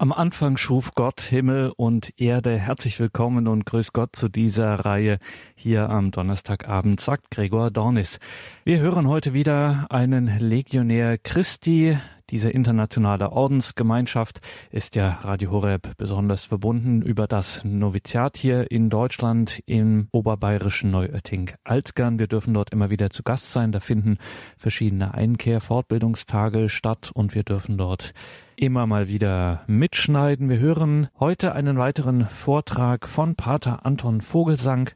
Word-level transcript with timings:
Am 0.00 0.14
Anfang 0.14 0.56
schuf 0.56 0.94
Gott 0.94 1.20
Himmel 1.20 1.74
und 1.76 2.18
Erde. 2.18 2.56
Herzlich 2.56 2.98
willkommen 2.98 3.46
und 3.46 3.66
grüß 3.66 3.92
Gott 3.92 4.16
zu 4.16 4.30
dieser 4.30 4.76
Reihe 4.76 5.18
hier 5.54 5.90
am 5.90 6.10
Donnerstagabend, 6.10 7.02
sagt 7.02 7.30
Gregor 7.30 7.70
Dornis. 7.70 8.18
Wir 8.64 8.80
hören 8.80 9.06
heute 9.08 9.34
wieder 9.34 9.88
einen 9.90 10.38
Legionär 10.38 11.18
Christi. 11.18 11.98
Diese 12.30 12.48
internationale 12.48 13.32
Ordensgemeinschaft 13.32 14.40
ist 14.70 14.94
ja 14.94 15.18
Radio 15.22 15.50
Horeb 15.50 15.96
besonders 15.96 16.44
verbunden 16.44 17.02
über 17.02 17.26
das 17.26 17.64
Noviziat 17.64 18.36
hier 18.36 18.70
in 18.70 18.88
Deutschland 18.88 19.60
im 19.66 20.06
oberbayerischen 20.12 20.92
Neuötting-Alzgern. 20.92 22.20
Wir 22.20 22.28
dürfen 22.28 22.54
dort 22.54 22.70
immer 22.70 22.88
wieder 22.88 23.10
zu 23.10 23.24
Gast 23.24 23.52
sein. 23.52 23.72
Da 23.72 23.80
finden 23.80 24.18
verschiedene 24.56 25.12
Einkehr-Fortbildungstage 25.12 26.68
statt 26.68 27.10
und 27.12 27.34
wir 27.34 27.42
dürfen 27.42 27.76
dort 27.76 28.14
immer 28.54 28.86
mal 28.86 29.08
wieder 29.08 29.64
mitschneiden. 29.66 30.48
Wir 30.48 30.58
hören 30.58 31.08
heute 31.18 31.52
einen 31.52 31.78
weiteren 31.78 32.26
Vortrag 32.26 33.08
von 33.08 33.34
Pater 33.34 33.84
Anton 33.84 34.20
Vogelsang, 34.20 34.90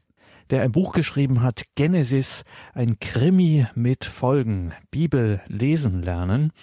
der 0.51 0.61
ein 0.61 0.71
Buch 0.71 0.93
geschrieben 0.93 1.41
hat, 1.41 1.63
Genesis, 1.75 2.45
ein 2.73 2.97
Krimi 2.99 3.65
mit 3.75 4.05
Folgen, 4.05 4.71
Bibel 4.89 5.41
lesen 5.47 6.01
lernen. 6.01 6.53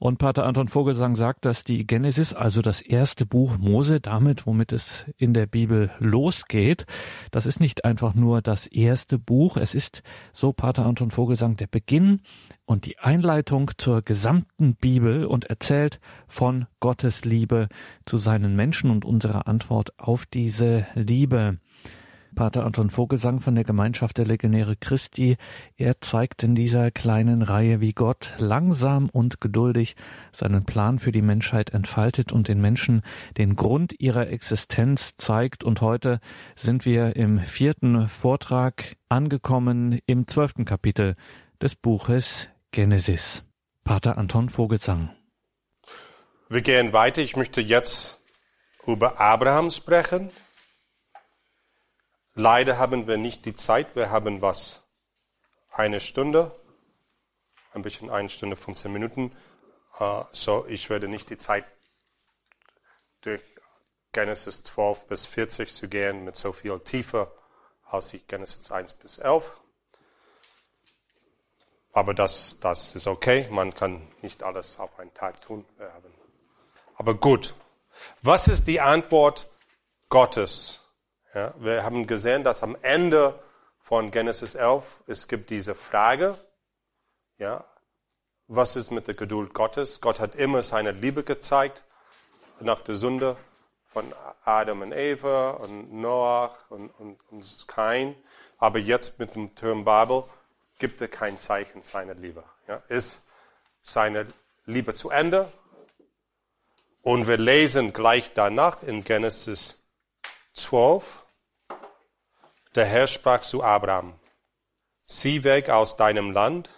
Und 0.00 0.18
Pater 0.18 0.46
Anton 0.46 0.68
Vogelsang 0.68 1.16
sagt, 1.16 1.44
dass 1.44 1.64
die 1.64 1.84
Genesis, 1.84 2.32
also 2.32 2.62
das 2.62 2.80
erste 2.80 3.26
Buch 3.26 3.58
Mose, 3.58 4.00
damit, 4.00 4.46
womit 4.46 4.72
es 4.72 5.06
in 5.16 5.34
der 5.34 5.46
Bibel 5.46 5.90
losgeht, 5.98 6.86
das 7.32 7.46
ist 7.46 7.58
nicht 7.58 7.84
einfach 7.84 8.14
nur 8.14 8.40
das 8.40 8.68
erste 8.68 9.18
Buch, 9.18 9.56
es 9.56 9.74
ist, 9.74 10.04
so 10.32 10.52
Pater 10.52 10.86
Anton 10.86 11.10
Vogelsang, 11.10 11.56
der 11.56 11.66
Beginn 11.66 12.20
und 12.64 12.86
die 12.86 13.00
Einleitung 13.00 13.72
zur 13.76 14.02
gesamten 14.02 14.76
Bibel 14.76 15.26
und 15.26 15.46
erzählt 15.46 15.98
von 16.28 16.66
Gottes 16.78 17.24
Liebe 17.24 17.68
zu 18.06 18.18
seinen 18.18 18.54
Menschen 18.54 18.90
und 18.92 19.04
unserer 19.04 19.48
Antwort 19.48 19.98
auf 19.98 20.26
diese 20.26 20.86
Liebe. 20.94 21.58
Pater 22.38 22.64
Anton 22.64 22.88
Vogelsang 22.88 23.40
von 23.40 23.56
der 23.56 23.64
Gemeinschaft 23.64 24.16
der 24.16 24.24
Legionäre 24.24 24.76
Christi. 24.76 25.38
Er 25.76 26.00
zeigt 26.00 26.44
in 26.44 26.54
dieser 26.54 26.92
kleinen 26.92 27.42
Reihe, 27.42 27.80
wie 27.80 27.92
Gott 27.92 28.32
langsam 28.38 29.08
und 29.08 29.40
geduldig 29.40 29.96
seinen 30.30 30.64
Plan 30.64 31.00
für 31.00 31.10
die 31.10 31.20
Menschheit 31.20 31.70
entfaltet 31.70 32.30
und 32.30 32.46
den 32.46 32.60
Menschen 32.60 33.02
den 33.38 33.56
Grund 33.56 33.92
ihrer 33.98 34.28
Existenz 34.28 35.16
zeigt. 35.16 35.64
Und 35.64 35.80
heute 35.80 36.20
sind 36.54 36.86
wir 36.86 37.16
im 37.16 37.40
vierten 37.40 38.06
Vortrag 38.06 38.94
angekommen 39.08 39.98
im 40.06 40.28
zwölften 40.28 40.64
Kapitel 40.64 41.16
des 41.60 41.74
Buches 41.74 42.48
Genesis. 42.70 43.42
Pater 43.82 44.16
Anton 44.16 44.48
Vogelsang. 44.48 45.10
Wir 46.48 46.62
gehen 46.62 46.92
weiter. 46.92 47.20
Ich 47.20 47.34
möchte 47.34 47.60
jetzt 47.60 48.22
über 48.86 49.20
Abraham 49.20 49.70
sprechen. 49.70 50.30
Leider 52.38 52.78
haben 52.78 53.08
wir 53.08 53.16
nicht 53.16 53.46
die 53.46 53.56
Zeit. 53.56 53.96
Wir 53.96 54.10
haben 54.12 54.40
was? 54.40 54.84
Eine 55.72 55.98
Stunde. 55.98 56.54
Ein 57.72 57.82
bisschen 57.82 58.10
eine 58.10 58.28
Stunde, 58.28 58.54
15 58.54 58.92
Minuten. 58.92 59.36
Uh, 59.98 60.22
so, 60.30 60.64
ich 60.68 60.88
werde 60.88 61.08
nicht 61.08 61.30
die 61.30 61.36
Zeit 61.36 61.64
durch 63.22 63.42
Genesis 64.12 64.62
12 64.62 65.08
bis 65.08 65.26
40 65.26 65.72
zu 65.72 65.88
gehen 65.88 66.24
mit 66.24 66.36
so 66.36 66.52
viel 66.52 66.78
Tiefe 66.78 67.28
als 67.90 68.14
ich 68.14 68.24
Genesis 68.28 68.70
1 68.70 68.92
bis 68.92 69.18
11. 69.18 69.50
Aber 71.92 72.14
das, 72.14 72.60
das 72.60 72.94
ist 72.94 73.08
okay. 73.08 73.48
Man 73.50 73.74
kann 73.74 74.06
nicht 74.22 74.44
alles 74.44 74.78
auf 74.78 74.96
einen 75.00 75.12
Tag 75.12 75.40
tun. 75.40 75.64
Aber 76.94 77.14
gut. 77.14 77.52
Was 78.22 78.46
ist 78.46 78.68
die 78.68 78.80
Antwort 78.80 79.48
Gottes 80.08 80.87
ja, 81.38 81.54
wir 81.58 81.84
haben 81.84 82.08
gesehen, 82.08 82.42
dass 82.42 82.64
am 82.64 82.76
Ende 82.82 83.38
von 83.78 84.10
Genesis 84.10 84.56
11 84.56 84.84
es 85.06 85.28
gibt 85.28 85.50
diese 85.50 85.76
Frage, 85.76 86.36
ja, 87.38 87.64
was 88.48 88.74
ist 88.74 88.90
mit 88.90 89.06
der 89.06 89.14
Geduld 89.14 89.54
Gottes? 89.54 90.00
Gott 90.00 90.18
hat 90.18 90.34
immer 90.34 90.62
seine 90.64 90.90
Liebe 90.90 91.22
gezeigt 91.22 91.84
nach 92.58 92.80
der 92.80 92.96
Sünde 92.96 93.36
von 93.92 94.12
Adam 94.44 94.82
und 94.82 94.90
Eva 94.90 95.50
und 95.50 95.92
Noach 95.92 96.70
und, 96.70 96.90
und, 96.98 97.20
und 97.30 97.68
Kain. 97.68 98.16
Aber 98.56 98.80
jetzt 98.80 99.20
mit 99.20 99.36
dem 99.36 99.54
Term 99.54 99.84
Babel 99.84 100.24
gibt 100.80 101.00
er 101.00 101.06
kein 101.06 101.38
Zeichen 101.38 101.82
seiner 101.82 102.14
Liebe. 102.14 102.42
Ja, 102.66 102.82
ist 102.88 103.28
seine 103.80 104.26
Liebe 104.66 104.92
zu 104.92 105.10
Ende? 105.10 105.52
Und 107.02 107.28
wir 107.28 107.36
lesen 107.36 107.92
gleich 107.92 108.32
danach 108.34 108.82
in 108.82 109.04
Genesis 109.04 109.78
12. 110.54 111.26
Der 112.78 112.86
Herr 112.86 113.08
sprach 113.08 113.40
zu 113.40 113.64
Abraham, 113.64 114.14
sieh 115.04 115.42
weg 115.42 115.68
aus 115.68 115.96
deinem 115.96 116.30
Land, 116.30 116.70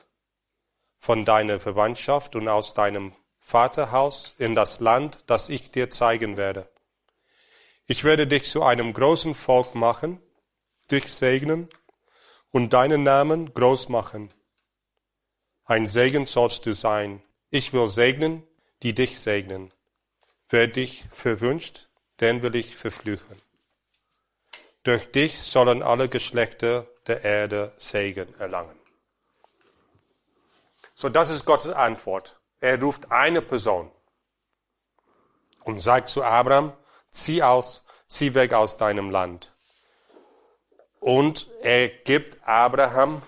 von 0.98 1.26
deiner 1.26 1.60
Verwandtschaft 1.60 2.34
und 2.36 2.48
aus 2.48 2.72
deinem 2.72 3.12
Vaterhaus 3.38 4.34
in 4.38 4.54
das 4.54 4.80
Land, 4.80 5.18
das 5.26 5.50
ich 5.50 5.70
dir 5.70 5.90
zeigen 5.90 6.38
werde. 6.38 6.70
Ich 7.84 8.02
werde 8.02 8.26
dich 8.26 8.44
zu 8.44 8.62
einem 8.62 8.94
großen 8.94 9.34
Volk 9.34 9.74
machen, 9.74 10.22
dich 10.90 11.12
segnen 11.12 11.68
und 12.50 12.72
deinen 12.72 13.02
Namen 13.02 13.52
groß 13.52 13.90
machen. 13.90 14.32
Ein 15.66 15.86
Segen 15.86 16.24
sollst 16.24 16.64
du 16.64 16.72
sein. 16.72 17.22
Ich 17.50 17.74
will 17.74 17.86
segnen, 17.86 18.42
die 18.82 18.94
dich 18.94 19.20
segnen. 19.20 19.70
Wer 20.48 20.66
dich 20.66 21.04
verwünscht, 21.12 21.90
den 22.22 22.40
will 22.40 22.56
ich 22.56 22.74
verfluchen. 22.74 23.49
Durch 24.82 25.10
dich 25.12 25.38
sollen 25.38 25.82
alle 25.82 26.08
Geschlechter 26.08 26.86
der 27.06 27.22
Erde 27.22 27.72
Segen 27.76 28.34
erlangen. 28.38 28.78
So, 30.94 31.08
das 31.08 31.30
ist 31.30 31.44
Gottes 31.44 31.72
Antwort. 31.72 32.40
Er 32.60 32.80
ruft 32.80 33.10
eine 33.10 33.42
Person 33.42 33.90
und 35.64 35.80
sagt 35.80 36.08
zu 36.08 36.22
Abraham, 36.22 36.72
zieh 37.10 37.42
aus, 37.42 37.84
zieh 38.06 38.34
weg 38.34 38.52
aus 38.52 38.76
deinem 38.76 39.10
Land. 39.10 39.54
Und 40.98 41.48
er 41.62 41.88
gibt 41.88 42.46
Abraham 42.46 43.22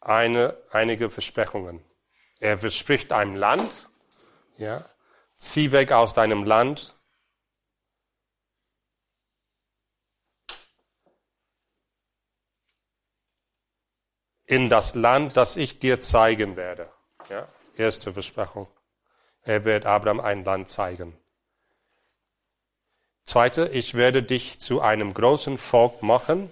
eine, 0.00 0.56
einige 0.70 1.10
Versprechungen. 1.10 1.84
Er 2.40 2.58
verspricht 2.58 3.12
einem 3.12 3.36
Land, 3.36 3.88
ja, 4.56 4.84
zieh 5.36 5.72
weg 5.72 5.92
aus 5.92 6.14
deinem 6.14 6.44
Land 6.44 6.93
in 14.46 14.68
das 14.68 14.94
Land, 14.94 15.36
das 15.36 15.56
ich 15.56 15.78
dir 15.78 16.00
zeigen 16.00 16.56
werde. 16.56 16.90
Ja, 17.28 17.48
erste 17.76 18.12
Versprechung. 18.12 18.68
Er 19.42 19.64
wird 19.64 19.86
Abraham 19.86 20.20
ein 20.20 20.44
Land 20.44 20.68
zeigen. 20.68 21.16
Zweite, 23.24 23.68
ich 23.68 23.94
werde 23.94 24.22
dich 24.22 24.60
zu 24.60 24.80
einem 24.80 25.14
großen 25.14 25.56
Volk 25.56 26.02
machen. 26.02 26.50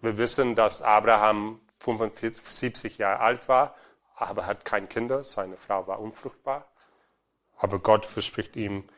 Wir 0.00 0.16
wissen, 0.18 0.54
dass 0.54 0.82
Abraham 0.82 1.60
75 1.80 2.98
Jahre 2.98 3.20
alt 3.20 3.48
war, 3.48 3.74
aber 4.16 4.46
hat 4.46 4.64
kein 4.64 4.88
Kinder. 4.88 5.22
Seine 5.22 5.56
Frau 5.56 5.86
war 5.86 6.00
unfruchtbar. 6.00 6.66
Aber 7.56 7.78
Gott 7.78 8.06
verspricht 8.06 8.56
ihm, 8.56 8.88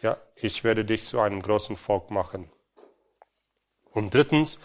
ja, 0.00 0.16
ich 0.34 0.64
werde 0.64 0.84
dich 0.84 1.04
zu 1.04 1.20
einem 1.20 1.42
großen 1.42 1.76
Volk 1.76 2.10
machen. 2.10 2.50
Und 3.90 4.14
drittens, 4.14 4.58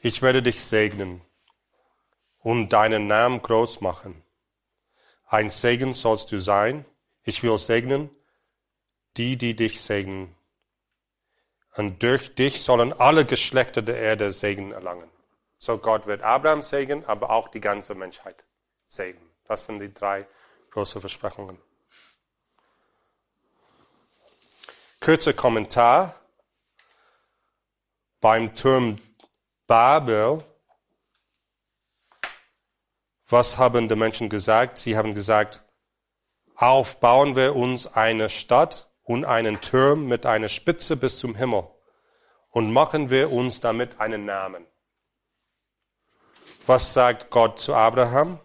ich 0.00 0.22
werde 0.22 0.42
dich 0.42 0.64
segnen 0.64 1.20
und 2.40 2.70
deinen 2.70 3.06
Namen 3.06 3.42
groß 3.42 3.80
machen. 3.80 4.22
Ein 5.26 5.50
Segen 5.50 5.92
sollst 5.92 6.32
du 6.32 6.38
sein. 6.38 6.84
Ich 7.22 7.42
will 7.42 7.58
segnen 7.58 8.10
die, 9.16 9.36
die 9.36 9.54
dich 9.54 9.82
segnen. 9.82 10.34
Und 11.74 12.02
durch 12.02 12.34
dich 12.34 12.62
sollen 12.62 12.92
alle 12.92 13.24
Geschlechter 13.24 13.82
der 13.82 13.98
Erde 13.98 14.32
Segen 14.32 14.72
erlangen. 14.72 15.10
So 15.58 15.76
Gott 15.78 16.06
wird 16.06 16.22
Abraham 16.22 16.62
segnen, 16.62 17.04
aber 17.04 17.30
auch 17.30 17.48
die 17.48 17.60
ganze 17.60 17.94
Menschheit 17.94 18.46
segnen. 18.86 19.28
Das 19.44 19.66
sind 19.66 19.80
die 19.80 19.92
drei 19.92 20.26
großen 20.70 21.00
Versprechungen. 21.00 21.58
Kurzer 25.00 25.32
Kommentar. 25.32 26.14
Beim 28.20 28.54
Turm 28.54 28.98
Babel, 29.68 30.42
was 33.28 33.58
haben 33.58 33.86
die 33.86 33.96
Menschen 33.96 34.30
gesagt? 34.30 34.78
Sie 34.78 34.96
haben 34.96 35.14
gesagt, 35.14 35.62
aufbauen 36.54 37.36
wir 37.36 37.54
uns 37.54 37.86
eine 37.86 38.30
Stadt 38.30 38.90
und 39.02 39.26
einen 39.26 39.60
Turm 39.60 40.06
mit 40.06 40.24
einer 40.24 40.48
Spitze 40.48 40.96
bis 40.96 41.18
zum 41.18 41.34
Himmel 41.34 41.68
und 42.48 42.72
machen 42.72 43.10
wir 43.10 43.30
uns 43.30 43.60
damit 43.60 44.00
einen 44.00 44.24
Namen. 44.24 44.66
Was 46.66 46.94
sagt 46.94 47.30
Gott 47.30 47.60
zu 47.60 47.74
Abraham? 47.74 48.40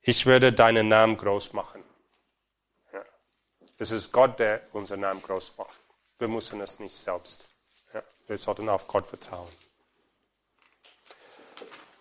Ich 0.00 0.24
werde 0.24 0.54
deinen 0.54 0.88
Namen 0.88 1.18
groß 1.18 1.52
machen. 1.52 1.84
Ja. 2.94 3.04
Es 3.76 3.90
ist 3.90 4.10
Gott, 4.10 4.38
der 4.38 4.62
unseren 4.72 5.00
Namen 5.00 5.20
groß 5.20 5.58
macht. 5.58 5.78
Wir 6.18 6.28
müssen 6.28 6.62
es 6.62 6.78
nicht 6.78 6.96
selbst. 6.96 7.50
Ja. 7.92 8.02
Wir 8.26 8.38
sollten 8.38 8.68
auf 8.68 8.86
Gott 8.86 9.06
vertrauen. 9.06 9.48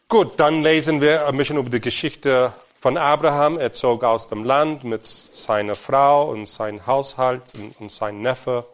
Gut, 0.08 0.40
dann 0.40 0.64
lesen 0.64 1.02
wir 1.02 1.28
ein 1.28 1.38
bisschen 1.38 1.58
über 1.58 1.70
die 1.70 1.82
Geschichte 1.82 2.54
von 2.80 2.98
Abraham. 2.98 3.60
Er 3.60 3.74
zog 3.74 4.04
aus 4.04 4.28
dem 4.28 4.44
Land 4.44 4.84
mit 4.84 5.06
seiner 5.06 5.76
Frau 5.76 6.30
und 6.30 6.46
seinem 6.46 6.86
Haushalt 6.86 7.54
und, 7.56 7.80
und 7.80 7.92
seinem 7.92 8.22
Neffe 8.22 8.66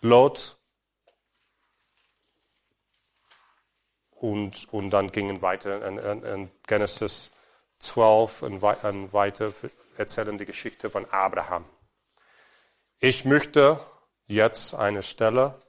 Lot. 0.00 0.56
Und, 4.10 4.72
und 4.72 4.90
dann 4.90 5.10
gingen 5.12 5.42
weiter 5.42 5.86
in, 5.86 5.98
in, 5.98 6.22
in 6.22 6.50
Genesis 6.66 7.30
12 7.78 8.42
und, 8.42 8.62
und 8.62 9.12
weiter 9.12 9.52
erzählen 9.96 10.38
die 10.38 10.46
Geschichte 10.46 10.88
von 10.90 11.04
Abraham. 11.10 11.64
Ich 13.00 13.24
möchte 13.24 13.80
jetzt 14.26 14.74
eine 14.74 15.02
Stelle 15.02 15.60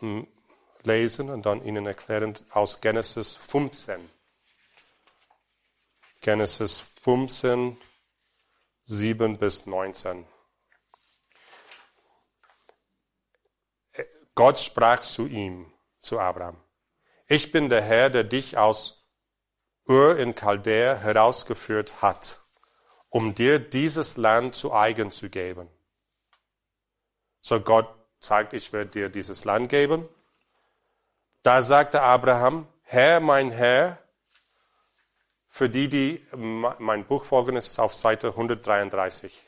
um, 0.00 0.26
lesen 0.82 1.30
und 1.30 1.46
dann 1.46 1.64
Ihnen 1.64 1.86
erklären 1.86 2.34
aus 2.50 2.80
Genesis 2.80 3.36
15. 3.36 4.10
Genesis 6.20 6.80
15, 7.02 7.78
7 8.84 9.38
bis 9.38 9.66
19. 9.66 10.26
Gott 14.34 14.58
sprach 14.60 15.00
zu 15.00 15.26
ihm, 15.26 15.72
zu 15.98 16.20
Abraham. 16.20 16.56
Ich 17.26 17.50
bin 17.50 17.68
der 17.68 17.82
Herr, 17.82 18.08
der 18.08 18.24
dich 18.24 18.56
aus 18.56 19.04
Ur 19.86 20.18
in 20.18 20.34
Chaldea 20.34 20.96
herausgeführt 20.96 22.02
hat, 22.02 22.40
um 23.08 23.34
dir 23.34 23.58
dieses 23.58 24.16
Land 24.16 24.54
zu 24.54 24.72
eigen 24.72 25.10
zu 25.10 25.28
geben. 25.28 25.68
So 27.48 27.60
Gott 27.60 27.88
sagt, 28.20 28.52
ich 28.52 28.74
werde 28.74 28.90
dir 28.90 29.08
dieses 29.08 29.46
Land 29.46 29.70
geben. 29.70 30.06
Da 31.42 31.62
sagte 31.62 32.02
Abraham, 32.02 32.68
Herr, 32.82 33.20
mein 33.20 33.50
Herr, 33.50 33.96
für 35.48 35.70
die, 35.70 35.88
die 35.88 36.26
mein 36.36 37.06
Buch 37.06 37.24
folgen, 37.24 37.56
ist 37.56 37.68
es 37.68 37.78
auf 37.78 37.94
Seite 37.94 38.28
133. 38.28 39.42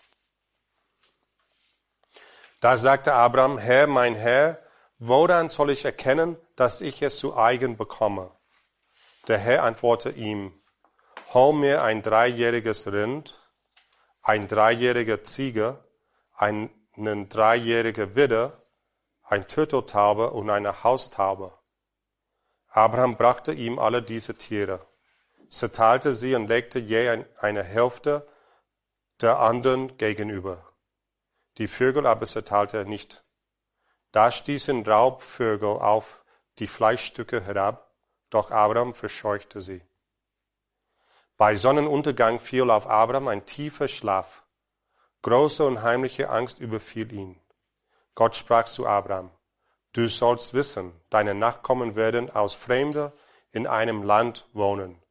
Da 2.63 2.79
sagte 2.79 3.13
Abraham, 3.13 3.59
Herr, 3.59 3.87
mein 3.87 4.15
Herr, 4.15 4.63
woran 4.99 5.51
soll 5.51 5.69
ich 5.69 5.85
erkennen, 5.85 6.39
dass 6.57 6.81
ich 6.81 7.03
es 7.03 7.19
zu 7.19 7.37
eigen 7.37 7.77
bekomme? 7.77 8.31
Der 9.29 9.37
Herr 9.37 9.63
antwortete 9.63 10.17
ihm, 10.17 10.59
hol 11.35 11.53
mir 11.53 11.83
ein 11.83 12.01
dreijähriges 12.01 12.91
Rind, 12.91 13.39
ein 14.23 14.49
dreijähriger 14.49 15.23
Ziege, 15.23 15.85
einen 16.97 17.29
dreijährigen 17.29 18.15
Widder, 18.15 18.63
ein 19.23 19.47
Turteltaube 19.47 20.31
und 20.31 20.51
eine 20.51 20.83
Haustaube. 20.83 21.57
Abraham 22.69 23.17
brachte 23.17 23.53
ihm 23.53 23.79
alle 23.79 24.03
diese 24.03 24.37
Tiere, 24.37 24.87
zerteilte 25.49 26.15
sie 26.15 26.35
und 26.35 26.47
legte 26.47 26.79
je 26.79 27.25
eine 27.39 27.63
Hälfte 27.63 28.27
der 29.21 29.39
anderen 29.41 29.97
gegenüber. 29.99 30.65
Die 31.59 31.69
Vögel 31.69 32.07
aber 32.07 32.27
zerteilte 32.27 32.79
er 32.79 32.85
nicht. 32.85 33.25
Da 34.13 34.31
stießen 34.31 34.85
Raubvögel 34.87 35.69
auf 35.69 36.25
die 36.59 36.67
Fleischstücke 36.67 37.41
herab, 37.41 37.95
doch 38.31 38.51
Abraham 38.51 38.95
verscheuchte 38.95 39.61
sie. 39.61 39.83
Bei 41.37 41.55
Sonnenuntergang 41.55 42.39
fiel 42.39 42.71
auf 42.71 42.87
Abraham 42.87 43.29
ein 43.29 43.47
tiefer 43.47 43.89
Schlaf. 43.89 44.45
Große 45.23 45.67
und 45.67 45.83
heimliche 45.83 46.31
Angst 46.31 46.61
überfiel 46.61 47.13
ihn. 47.13 47.41
Gott 48.15 48.37
sprach 48.37 48.65
zu 48.65 48.87
Abraham, 48.87 49.31
Du 49.93 50.07
sollst 50.07 50.55
wissen, 50.55 50.93
deine 51.11 51.35
Nachkommen 51.35 51.97
werden 51.97 52.31
aus 52.31 52.55
Fremde 52.55 53.13
in 53.51 53.67
einem 53.67 54.03
Land 54.05 54.47
wohnen, 54.53 55.03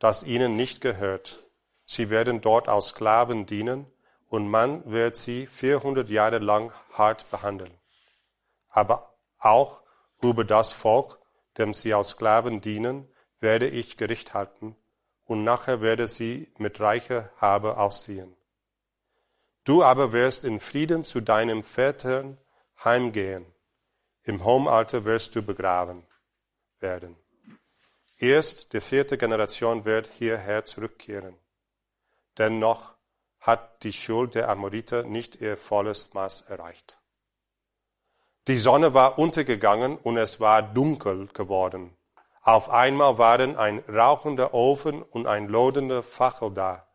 das 0.00 0.24
ihnen 0.24 0.56
nicht 0.56 0.80
gehört. 0.80 1.44
Sie 1.86 2.10
werden 2.10 2.40
dort 2.40 2.68
als 2.68 2.88
Sklaven 2.88 3.46
dienen, 3.46 3.86
und 4.28 4.48
man 4.48 4.88
wird 4.90 5.16
sie 5.16 5.46
vierhundert 5.46 6.08
Jahre 6.08 6.38
lang 6.38 6.72
hart 6.92 7.28
behandeln 7.30 7.80
aber 8.70 9.14
auch 9.38 9.82
über 10.22 10.44
das 10.44 10.72
Volk, 10.72 11.18
dem 11.58 11.74
sie 11.74 11.92
als 11.92 12.10
Sklaven 12.10 12.60
dienen, 12.60 13.08
werde 13.40 13.68
ich 13.68 13.96
Gericht 13.96 14.32
halten, 14.32 14.76
und 15.24 15.44
nachher 15.44 15.80
werde 15.80 16.06
sie 16.06 16.52
mit 16.58 16.80
reicher 16.80 17.30
Habe 17.36 17.76
ausziehen. 17.76 18.36
Du 19.64 19.82
aber 19.82 20.12
wirst 20.12 20.44
in 20.44 20.60
Frieden 20.60 21.04
zu 21.04 21.20
deinem 21.20 21.62
Vätern 21.62 22.38
heimgehen. 22.82 23.46
Im 24.22 24.44
Homealter 24.44 25.04
wirst 25.04 25.34
du 25.34 25.42
begraben 25.42 26.06
werden. 26.78 27.16
Erst 28.18 28.72
die 28.72 28.80
vierte 28.80 29.16
Generation 29.16 29.84
wird 29.84 30.06
hierher 30.06 30.64
zurückkehren. 30.64 31.36
Dennoch 32.38 32.94
hat 33.40 33.82
die 33.82 33.92
Schuld 33.92 34.34
der 34.34 34.48
Amoriter 34.48 35.02
nicht 35.02 35.40
ihr 35.40 35.56
volles 35.56 36.12
Maß 36.12 36.42
erreicht. 36.42 36.98
Die 38.48 38.56
Sonne 38.56 38.94
war 38.94 39.18
untergegangen 39.18 39.96
und 39.98 40.16
es 40.16 40.40
war 40.40 40.62
dunkel 40.62 41.28
geworden. 41.28 41.96
Auf 42.42 42.70
einmal 42.70 43.18
waren 43.18 43.56
ein 43.56 43.80
rauchender 43.88 44.54
Ofen 44.54 45.02
und 45.02 45.26
ein 45.26 45.48
lodender 45.48 46.02
Fackel 46.02 46.52
da. 46.52 46.89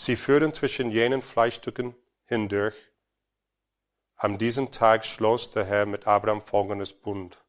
Sie 0.00 0.14
führten 0.14 0.54
zwischen 0.54 0.92
jenen 0.92 1.22
Fleischstücken 1.22 1.92
hindurch. 2.26 2.76
An 4.14 4.38
diesem 4.38 4.70
Tag 4.70 5.04
schloss 5.04 5.50
der 5.50 5.64
Herr 5.64 5.86
mit 5.86 6.06
Abraham 6.06 6.40
folgendes 6.40 6.92
Bund. 6.92 7.44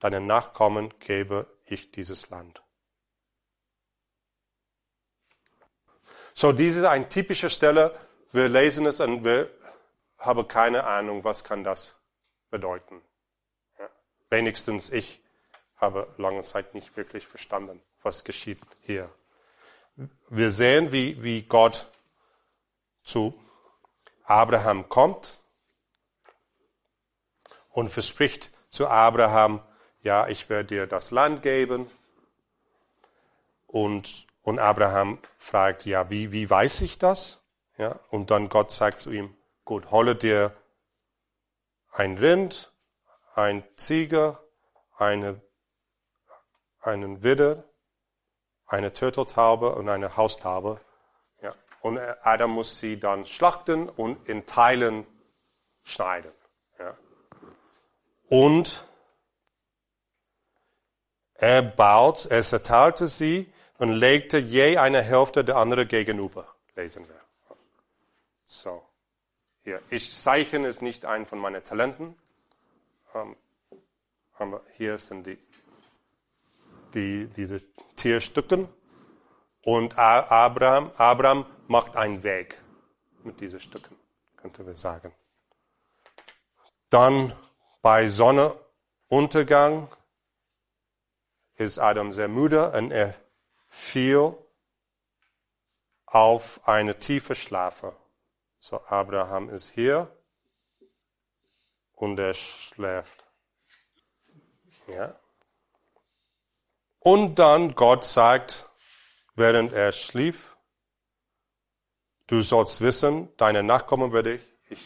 Deinen 0.00 0.26
Nachkommen 0.26 0.92
gebe 0.98 1.46
ich 1.66 1.92
dieses 1.92 2.30
Land. 2.30 2.60
So, 6.34 6.50
diese 6.50 6.80
ist 6.80 6.86
eine 6.86 7.08
typische 7.08 7.48
Stelle. 7.48 7.96
Wir 8.32 8.48
lesen 8.48 8.84
es 8.84 8.98
und 8.98 9.22
wir 9.22 9.48
haben 10.18 10.48
keine 10.48 10.82
Ahnung, 10.82 11.22
was 11.22 11.44
kann 11.44 11.62
das 11.62 12.02
bedeuten. 12.50 13.00
Ja. 13.78 13.88
Wenigstens 14.30 14.90
ich 14.90 15.22
habe 15.76 16.12
lange 16.16 16.42
Zeit 16.42 16.74
nicht 16.74 16.96
wirklich 16.96 17.28
verstanden, 17.28 17.80
was 18.02 18.24
geschieht 18.24 18.58
hier. 18.80 19.08
Wir 20.30 20.50
sehen, 20.50 20.92
wie, 20.92 21.22
wie 21.22 21.42
Gott 21.42 21.90
zu 23.02 23.34
Abraham 24.24 24.88
kommt 24.88 25.40
und 27.70 27.88
verspricht 27.88 28.52
zu 28.70 28.86
Abraham, 28.86 29.60
ja, 30.02 30.28
ich 30.28 30.48
werde 30.48 30.66
dir 30.66 30.86
das 30.86 31.10
Land 31.10 31.42
geben. 31.42 31.90
Und, 33.66 34.26
und 34.42 34.58
Abraham 34.58 35.18
fragt, 35.36 35.84
ja, 35.84 36.08
wie, 36.10 36.30
wie 36.30 36.48
weiß 36.48 36.82
ich 36.82 36.98
das? 36.98 37.42
Ja, 37.76 37.98
und 38.10 38.30
dann 38.30 38.48
Gott 38.48 38.70
sagt 38.70 39.00
zu 39.00 39.10
ihm, 39.10 39.36
gut, 39.64 39.90
hole 39.90 40.14
dir 40.14 40.54
ein 41.92 42.18
Rind, 42.18 42.72
ein 43.34 43.64
Ziege, 43.76 44.38
eine, 44.96 45.40
einen 46.80 47.22
Widder, 47.22 47.64
eine 48.68 48.92
Turteltaube 48.92 49.74
und 49.74 49.88
eine 49.88 50.16
Haustaube. 50.16 50.80
Ja. 51.42 51.54
Und 51.80 51.98
Adam 51.98 52.52
muss 52.52 52.78
sie 52.78 53.00
dann 53.00 53.26
schlachten 53.26 53.88
und 53.88 54.28
in 54.28 54.46
Teilen 54.46 55.06
schneiden. 55.82 56.30
Ja. 56.78 56.96
Und 58.28 58.86
er 61.34 61.62
baut, 61.62 62.26
er 62.26 62.42
zerteilte 62.42 63.08
sie 63.08 63.52
und 63.78 63.92
legte 63.92 64.38
je 64.38 64.76
eine 64.76 65.02
Hälfte 65.02 65.44
der 65.44 65.56
andere 65.56 65.86
gegenüber. 65.86 66.46
Lesen 66.76 67.08
wir. 67.08 67.20
So. 68.44 68.84
Hier, 69.62 69.80
ich 69.90 70.14
zeichne 70.14 70.66
es 70.66 70.82
nicht 70.82 71.04
ein 71.04 71.26
von 71.26 71.38
meinen 71.38 71.62
Talenten. 71.62 72.16
Ähm, 73.14 73.36
aber 74.36 74.62
hier 74.76 74.98
sind 74.98 75.26
die, 75.26 75.38
die, 76.94 77.26
diese 77.26 77.62
Tierstücken. 77.98 78.68
Und 79.62 79.98
Abraham, 79.98 80.92
Abraham 80.96 81.44
macht 81.66 81.96
einen 81.96 82.22
Weg 82.22 82.58
mit 83.22 83.40
diesen 83.40 83.60
Stücken, 83.60 83.96
könnte 84.36 84.64
wir 84.66 84.76
sagen. 84.76 85.12
Dann 86.88 87.34
bei 87.82 88.08
Sonnenuntergang 88.08 89.88
ist 91.56 91.78
Adam 91.78 92.12
sehr 92.12 92.28
müde 92.28 92.70
und 92.72 92.92
er 92.92 93.14
fiel 93.68 94.34
auf 96.06 96.66
eine 96.66 96.98
tiefe 96.98 97.34
Schlafe. 97.34 97.94
So, 98.58 98.80
Abraham 98.86 99.50
ist 99.50 99.68
hier 99.70 100.10
und 101.92 102.18
er 102.18 102.32
schläft. 102.32 103.26
Ja. 104.86 105.18
Und 107.00 107.36
dann 107.38 107.74
Gott 107.74 108.04
sagt, 108.04 108.68
während 109.34 109.72
er 109.72 109.92
schlief. 109.92 110.56
Du 112.26 112.42
sollst 112.42 112.80
wissen, 112.80 113.34
deine 113.36 113.62
Nachkommen 113.62 114.12
werde 114.12 114.40
ich 114.68 114.78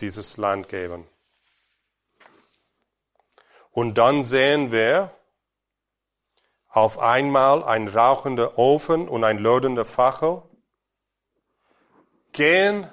dieses 0.00 0.36
Land 0.36 0.68
geben. 0.68 1.06
Und 3.70 3.98
dann 3.98 4.22
sehen 4.22 4.72
wir 4.72 5.10
auf 6.68 6.98
einmal 6.98 7.62
ein 7.62 7.86
rauchender 7.86 8.58
Ofen 8.58 9.08
und 9.08 9.22
ein 9.24 9.38
lodender 9.38 9.84
Fackel 9.84 10.42
gehen 12.32 12.88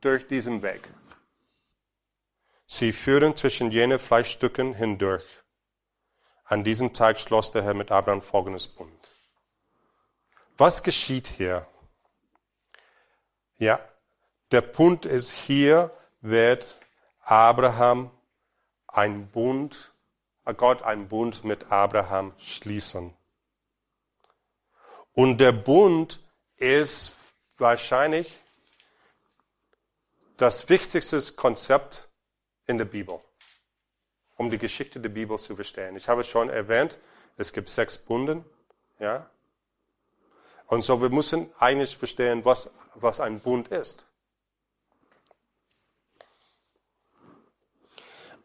durch 0.00 0.26
diesen 0.26 0.62
Weg. 0.62 0.88
Sie 2.66 2.92
führen 2.92 3.36
zwischen 3.36 3.70
jenen 3.70 3.98
Fleischstücken 3.98 4.74
hindurch. 4.74 5.24
An 6.50 6.64
diesem 6.64 6.92
Tag 6.92 7.20
schloss 7.20 7.52
der 7.52 7.62
Herr 7.62 7.74
mit 7.74 7.92
Abraham 7.92 8.20
folgendes 8.22 8.66
Bund. 8.66 9.14
Was 10.58 10.82
geschieht 10.82 11.28
hier? 11.28 11.64
Ja, 13.58 13.78
der 14.50 14.60
Punkt 14.60 15.06
ist, 15.06 15.30
hier 15.30 15.96
wird 16.22 16.66
Abraham 17.20 18.10
ein 18.88 19.28
Bund, 19.28 19.92
Gott 20.56 20.82
ein 20.82 21.06
Bund 21.08 21.44
mit 21.44 21.70
Abraham 21.70 22.34
schließen. 22.36 23.14
Und 25.12 25.38
der 25.38 25.52
Bund 25.52 26.18
ist 26.56 27.12
wahrscheinlich 27.58 28.36
das 30.36 30.68
wichtigste 30.68 31.22
Konzept 31.34 32.08
in 32.66 32.76
der 32.76 32.86
Bibel, 32.86 33.20
um 34.40 34.48
die 34.48 34.56
Geschichte 34.56 34.98
der 34.98 35.10
Bibel 35.10 35.38
zu 35.38 35.54
verstehen. 35.54 35.96
Ich 35.96 36.08
habe 36.08 36.24
schon 36.24 36.48
erwähnt, 36.48 36.98
es 37.36 37.52
gibt 37.52 37.68
sechs 37.68 37.98
Bunden, 37.98 38.42
ja. 38.98 39.28
Und 40.66 40.80
so 40.80 41.02
wir 41.02 41.10
müssen 41.10 41.52
eigentlich 41.58 41.94
verstehen, 41.94 42.42
was, 42.42 42.72
was 42.94 43.20
ein 43.20 43.38
Bund 43.40 43.68
ist. 43.68 44.06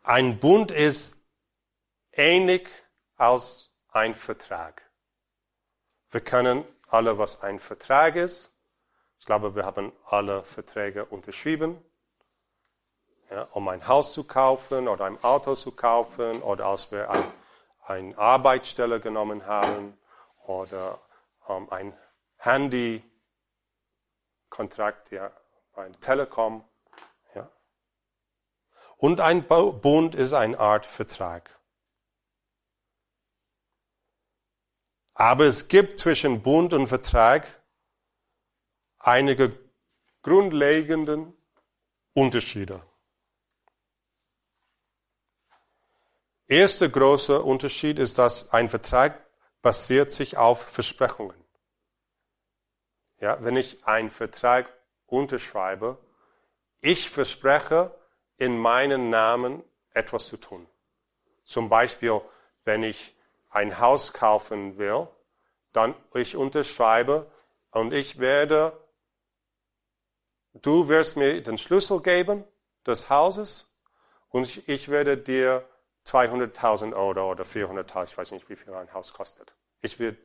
Ein 0.04 0.38
Bund 0.38 0.70
ist 0.70 1.16
ähnlich 2.12 2.68
als 3.16 3.72
ein 3.88 4.16
Vertrag. 4.16 4.82
Wir 6.12 6.20
kennen 6.20 6.66
alle, 6.90 7.18
was 7.18 7.42
ein 7.42 7.58
Vertrag 7.58 8.18
ist. 8.18 8.54
Ich 9.18 9.26
glaube, 9.26 9.56
wir 9.56 9.64
haben 9.64 9.94
alle 10.04 10.44
Verträge 10.44 11.06
unterschrieben, 11.06 11.82
ja, 13.36 13.48
um 13.52 13.68
ein 13.68 13.86
Haus 13.86 14.14
zu 14.14 14.24
kaufen 14.24 14.88
oder 14.88 15.04
ein 15.06 15.22
Auto 15.22 15.54
zu 15.56 15.74
kaufen 15.74 16.42
oder 16.42 16.68
als 16.68 16.90
wir 16.92 17.10
ein, 17.10 17.26
eine 17.84 18.18
Arbeitsstelle 18.18 19.02
genommen 19.02 19.46
haben 19.46 19.98
oder 20.46 21.02
um, 21.46 21.70
ein 21.70 21.92
Handy-Kontrakt 22.38 25.12
ja, 25.12 25.34
bei 25.74 25.90
Telekom. 26.00 26.64
Und 28.98 29.20
ein 29.20 29.46
Bund 29.46 30.16
ist 30.16 30.34
eine 30.34 30.58
Art 30.58 30.86
Vertrag. 30.86 31.60
Aber 35.14 35.44
es 35.44 35.68
gibt 35.68 36.00
zwischen 36.00 36.42
Bund 36.42 36.74
und 36.74 36.88
Vertrag 36.88 37.46
einige 38.98 39.52
grundlegende 40.22 41.34
Unterschiede. 42.14 42.82
Erster 46.48 46.90
großer 46.90 47.44
Unterschied 47.44 47.98
ist, 47.98 48.20
dass 48.20 48.52
ein 48.52 48.70
Vertrag 48.70 49.26
basiert 49.62 50.12
sich 50.12 50.38
auf 50.38 50.62
Versprechungen. 50.62 51.36
Ja, 53.20 53.44
wenn 53.44 53.58
ich 53.58 53.86
einen 53.86 54.12
Vertrag 54.12 54.72
unterschreibe, 55.08 55.98
ich 56.82 57.10
verspreche, 57.10 57.96
in 58.38 58.60
meinem 58.60 59.10
Namen 59.10 59.64
etwas 59.92 60.28
zu 60.28 60.38
tun. 60.38 60.68
Zum 61.44 61.70
Beispiel, 61.70 62.22
wenn 62.64 62.84
ich 62.84 63.16
ein 63.50 63.80
Haus 63.80 64.14
kaufen 64.14 64.78
will, 64.78 65.08
dann 65.72 65.96
ich 66.14 66.36
unterschreibe 66.36 67.32
und 67.72 67.94
ich 67.94 68.20
werde, 68.20 68.78
du 70.54 70.90
wirst 70.90 71.18
mir 71.18 71.42
den 71.42 71.58
Schlüssel 71.58 72.02
geben 72.02 72.44
des 72.86 73.10
Hauses 73.10 73.74
und 74.30 74.44
ich, 74.44 74.68
ich 74.68 74.90
werde 74.90 75.18
dir 75.18 75.68
200.000 76.06 76.94
Euro 76.94 77.32
oder 77.32 77.44
400.000, 77.44 78.04
ich 78.06 78.18
weiß 78.18 78.32
nicht, 78.32 78.50
wie 78.50 78.56
viel 78.56 78.74
ein 78.74 78.94
Haus 78.94 79.14
kostet. 79.14 79.56
Ich 79.82 80.00
will 80.00 80.18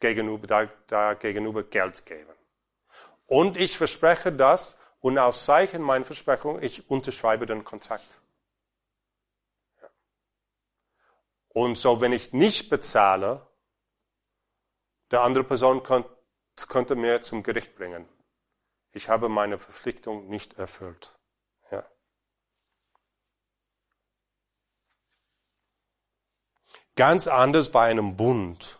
gegenüber, 0.00 0.46
da, 0.46 0.68
da 0.86 1.14
gegenüber 1.14 1.62
Geld 1.62 2.04
geben. 2.06 2.32
Und 3.26 3.56
ich 3.56 3.76
verspreche 3.76 4.32
das, 4.32 4.78
und 5.00 5.18
aus 5.18 5.44
Zeichen 5.44 5.82
meiner 5.82 6.06
Versprechung, 6.06 6.62
ich 6.62 6.88
unterschreibe 6.88 7.44
den 7.44 7.62
Kontrakt. 7.62 8.20
Und 11.48 11.76
so, 11.76 12.00
wenn 12.00 12.12
ich 12.12 12.32
nicht 12.32 12.70
bezahle, 12.70 13.46
der 15.10 15.20
andere 15.20 15.44
Person 15.44 15.82
könnte 15.82 16.96
mir 16.96 17.20
zum 17.20 17.42
Gericht 17.42 17.76
bringen. 17.76 18.08
Ich 18.92 19.08
habe 19.08 19.28
meine 19.28 19.58
Verpflichtung 19.58 20.28
nicht 20.28 20.58
erfüllt. 20.58 21.14
Ganz 26.96 27.26
anders 27.26 27.70
bei 27.70 27.90
einem 27.90 28.16
Bund. 28.16 28.78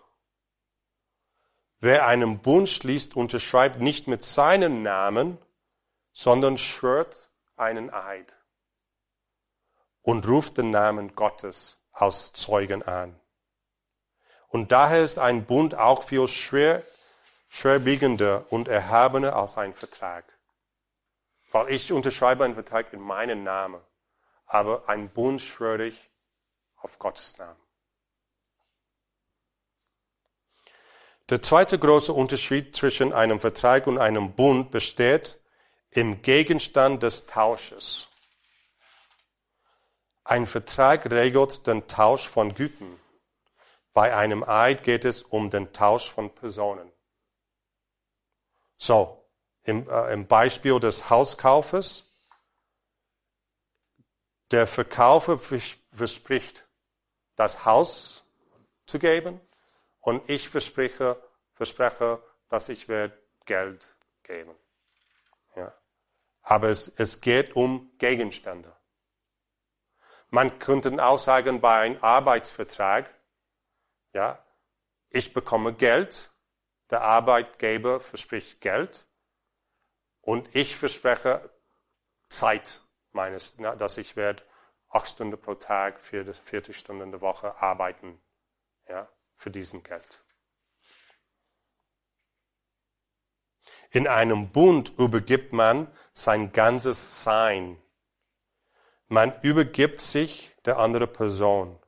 Wer 1.81 2.07
einen 2.07 2.39
Bund 2.39 2.69
schließt, 2.69 3.17
unterschreibt 3.17 3.81
nicht 3.81 4.07
mit 4.07 4.23
seinem 4.23 4.83
Namen, 4.83 5.37
sondern 6.13 6.57
schwört 6.57 7.31
einen 7.57 7.93
Eid 7.93 8.37
und 10.03 10.29
ruft 10.29 10.59
den 10.59 10.71
Namen 10.71 11.15
Gottes 11.17 11.79
als 11.91 12.33
Zeugen 12.33 12.83
an. 12.85 13.19
Und 14.49 14.71
daher 14.71 15.03
ist 15.03 15.19
ein 15.19 15.45
Bund 15.45 15.75
auch 15.75 16.05
viel 16.05 16.29
schwer, 16.29 16.85
schwerwiegender 17.49 18.47
und 18.51 18.69
erhabener 18.69 19.35
als 19.35 19.59
ein 19.59 19.75
Vertrag. 19.75 20.25
Weil 21.51 21.73
ich 21.73 21.93
unterschreibe 21.93 22.45
einen 22.45 22.55
Vertrag 22.55 22.93
in 22.93 23.01
meinem 23.01 23.43
Namen, 23.43 23.81
aber 24.47 24.89
ein 24.89 25.09
Bund 25.09 25.41
schwöre 25.41 25.87
ich 25.87 26.11
auf 26.77 26.99
Gottes 27.01 27.37
Namen. 27.39 27.64
Der 31.31 31.41
zweite 31.41 31.79
große 31.79 32.13
Unterschied 32.13 32.77
zwischen 32.77 33.15
einem 33.15 33.41
Vertrag 33.41 33.87
und 33.87 33.97
einem 33.97 34.35
Bund 34.35 34.71
besteht 34.71 35.41
im 35.91 36.21
Gegenstand 36.21 37.03
des 37.03 37.27
Tausches. 37.27 38.09
Ein 40.23 40.47
Vertrag 40.47 41.11
regelt 41.11 41.67
den 41.67 41.89
Tausch 41.89 42.29
von 42.29 42.55
Güten. 42.55 43.01
Bei 43.95 44.15
einem 44.15 44.43
Eid 44.43 44.83
geht 44.83 45.07
es 45.07 45.23
um 45.23 45.49
den 45.49 45.73
Tausch 45.73 46.11
von 46.11 46.35
Personen. 46.35 46.93
So, 48.77 49.25
im, 49.63 49.89
äh, 49.89 50.13
im 50.13 50.27
Beispiel 50.27 50.79
des 50.79 51.09
Hauskaufes, 51.09 52.11
der 54.51 54.67
Verkäufer 54.67 55.39
verspricht, 55.39 56.67
das 57.37 57.65
Haus 57.65 58.25
zu 58.87 58.99
geben 58.99 59.41
und 60.05 60.29
ich 60.29 60.49
verspreche, 60.49 61.21
verspreche 61.55 62.23
dass 62.49 62.69
ich 62.69 62.89
werde 62.89 63.19
Geld 63.47 63.97
geben. 64.23 64.55
Aber 66.43 66.69
es, 66.69 66.89
es 67.01 67.21
geht 67.21 67.57
um 67.57 67.91
Gegenstände. 67.99 68.77
Man 70.29 70.59
könnte 70.59 71.05
auch 71.05 71.19
sagen, 71.19 71.61
bei 71.61 71.81
einem 71.81 72.03
Arbeitsvertrag, 72.03 73.13
ja, 74.13 74.45
ich 75.09 75.33
bekomme 75.33 75.73
Geld, 75.73 76.31
der 76.91 77.01
Arbeitgeber 77.01 78.01
verspricht 78.01 78.61
Geld 78.61 79.07
und 80.21 80.55
ich 80.55 80.77
verspreche 80.77 81.51
Zeit 82.29 82.83
meines, 83.13 83.57
dass 83.57 83.97
ich 83.97 84.17
werde 84.17 84.43
acht 84.91 85.09
Stunden 85.09 85.41
pro 85.41 85.55
Tag, 85.55 86.01
40 86.01 86.77
Stunden 86.77 87.05
in 87.05 87.11
der 87.11 87.21
Woche 87.23 87.57
arbeiten, 87.57 88.21
ja, 88.87 89.09
für 89.37 89.51
diesen 89.51 89.83
Geld. 89.83 90.23
In 93.91 94.09
einem 94.09 94.49
Bund 94.51 94.93
übergibt 94.99 95.53
man 95.53 95.87
sein 96.13 96.53
ganzes 96.53 97.23
Sein. 97.23 97.79
Man 99.07 99.33
übergibt 99.43 100.01
sich 100.01 100.51
der 100.65 100.79
anderen 100.79 101.13
Person. 101.13 101.79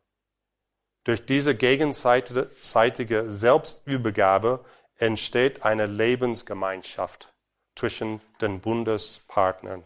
Durch 1.02 1.24
diese 1.26 1.56
gegenseitige 1.56 3.30
Selbstübergabe 3.30 4.64
entsteht 4.96 5.64
eine 5.64 5.86
Lebensgemeinschaft 5.86 7.32
zwischen 7.74 8.20
den 8.40 8.60
Bundespartnern. 8.60 9.84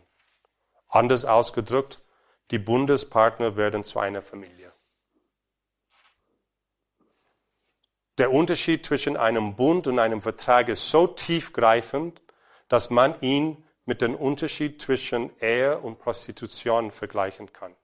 Anders 0.88 1.24
ausgedrückt, 1.24 2.00
die 2.50 2.58
Bundespartner 2.58 3.56
werden 3.56 3.84
zu 3.84 3.98
einer 3.98 4.22
Familie. 4.22 4.69
Der 8.20 8.32
Unterschied 8.32 8.84
zwischen 8.84 9.16
einem 9.16 9.56
Bund 9.56 9.86
und 9.86 9.98
einem 9.98 10.20
Vertrag 10.20 10.68
ist 10.68 10.90
so 10.90 11.06
tiefgreifend, 11.06 12.20
dass 12.68 12.90
man 12.90 13.18
ihn 13.22 13.66
mit 13.86 14.02
dem 14.02 14.14
Unterschied 14.14 14.82
zwischen 14.82 15.34
Ehe 15.40 15.78
und 15.78 15.98
Prostitution 16.00 16.90
vergleichen 16.90 17.50
kann. 17.50 17.74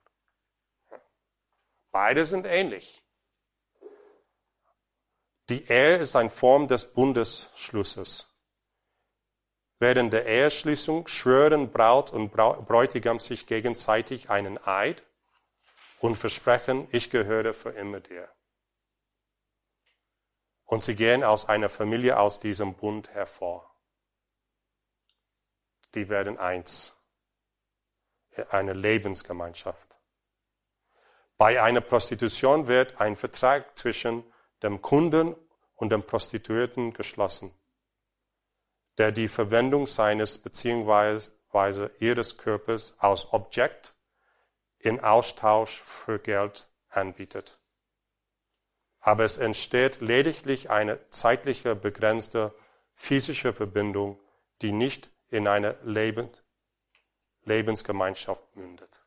Beide 1.89 2.23
sind 2.27 2.45
ähnlich. 2.45 3.01
Die 5.49 5.67
Ehe 5.67 5.95
ist 5.95 6.15
eine 6.15 6.29
Form 6.29 6.67
des 6.67 6.85
Bundesschlusses. 6.85 8.31
Während 9.79 10.13
der 10.13 10.27
Eheschließung 10.27 11.07
schwören 11.07 11.71
Braut 11.71 12.13
und 12.13 12.31
Bräutigam 12.31 13.19
sich 13.19 13.47
gegenseitig 13.47 14.29
einen 14.29 14.63
Eid 14.63 15.01
und 15.99 16.15
versprechen, 16.15 16.87
ich 16.91 17.09
gehöre 17.09 17.55
für 17.55 17.71
immer 17.71 18.01
dir. 18.01 18.29
Und 20.67 20.83
sie 20.83 20.95
gehen 20.95 21.23
aus 21.23 21.49
einer 21.49 21.69
Familie 21.69 22.19
aus 22.19 22.39
diesem 22.39 22.75
Bund 22.75 23.09
hervor. 23.09 23.75
Die 25.95 26.07
werden 26.09 26.37
eins. 26.37 26.95
Eine 28.51 28.73
Lebensgemeinschaft. 28.73 29.97
Bei 31.39 31.59
einer 31.63 31.81
Prostitution 31.81 32.67
wird 32.67 33.01
ein 33.01 33.15
Vertrag 33.15 33.75
zwischen 33.79 34.23
dem 34.61 34.83
Kunden 34.83 35.35
und 35.73 35.91
dem 35.91 36.03
Prostituierten 36.03 36.93
geschlossen 36.93 37.51
der 38.97 39.11
die 39.11 39.27
Verwendung 39.27 39.85
seines 39.87 40.37
bzw. 40.37 41.89
ihres 41.99 42.37
Körpers 42.37 42.95
als 42.97 43.31
Objekt 43.31 43.93
in 44.79 44.99
Austausch 44.99 45.81
für 45.81 46.19
Geld 46.19 46.67
anbietet. 46.89 47.59
Aber 49.07 49.23
es 49.23 49.37
entsteht 49.37 50.01
lediglich 50.01 50.69
eine 50.69 50.99
zeitliche 51.11 51.77
begrenzte 51.77 52.53
physische 52.93 53.53
Verbindung, 53.53 54.19
die 54.61 54.73
nicht 54.73 55.11
in 55.29 55.47
eine 55.47 55.77
Lebens 55.83 56.43
Lebensgemeinschaft 57.45 58.53
mündet. 58.57 59.01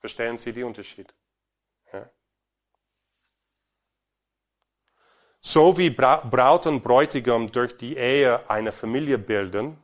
Verstehen 0.00 0.36
Sie 0.36 0.52
den 0.52 0.64
Unterschied? 0.64 1.14
Ja. 1.94 2.10
So 5.40 5.78
wie 5.78 5.88
Braut 5.88 6.66
und 6.66 6.82
Bräutigam 6.82 7.50
durch 7.50 7.74
die 7.78 7.96
Ehe 7.96 8.50
eine 8.50 8.72
Familie 8.72 9.16
bilden, 9.16 9.82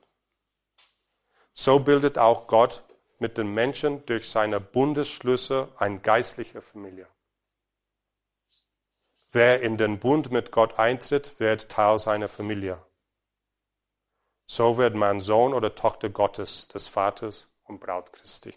so 1.55 1.79
bildet 1.79 2.19
auch 2.19 2.47
Gott 2.49 2.83
mit 3.19 3.39
den 3.39 3.55
Menschen 3.55 4.05
durch 4.05 4.29
seine 4.29 4.61
Bundesschlüsse 4.61 5.73
eine 5.79 6.01
geistliche 6.01 6.61
Familie. 6.61 7.09
Wer 9.35 9.63
in 9.63 9.77
den 9.77 9.99
Bund 9.99 10.31
mit 10.31 10.53
Gott 10.53 10.79
eintritt, 10.79 11.41
wird 11.41 11.69
Teil 11.69 11.99
seiner 11.99 12.29
Familie. 12.29 12.81
So 14.47 14.79
wird 14.79 14.95
man 14.95 15.19
Sohn 15.19 15.55
oder 15.55 15.75
Tochter 15.75 16.09
Gottes, 16.09 16.69
des 16.69 16.87
Vaters 16.87 17.53
und 17.65 17.81
Braut 17.81 18.13
Christi. 18.13 18.55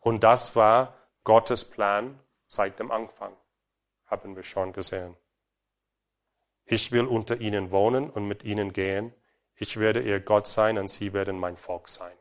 Und 0.00 0.24
das 0.24 0.56
war 0.56 0.94
Gottes 1.24 1.66
Plan 1.66 2.18
seit 2.46 2.78
dem 2.78 2.90
Anfang 2.90 3.36
haben 4.06 4.34
wir 4.34 4.44
schon 4.44 4.72
gesehen. 4.72 5.14
Ich 6.64 6.90
will 6.90 7.04
unter 7.04 7.38
ihnen 7.38 7.70
wohnen 7.70 8.08
und 8.08 8.26
mit 8.26 8.44
ihnen 8.44 8.72
gehen. 8.72 9.12
Ich 9.56 9.78
werde 9.78 10.00
ihr 10.00 10.20
Gott 10.20 10.46
sein 10.46 10.78
und 10.78 10.88
sie 10.88 11.12
werden 11.12 11.38
mein 11.38 11.58
Volk 11.58 11.88
sein. 11.88 12.16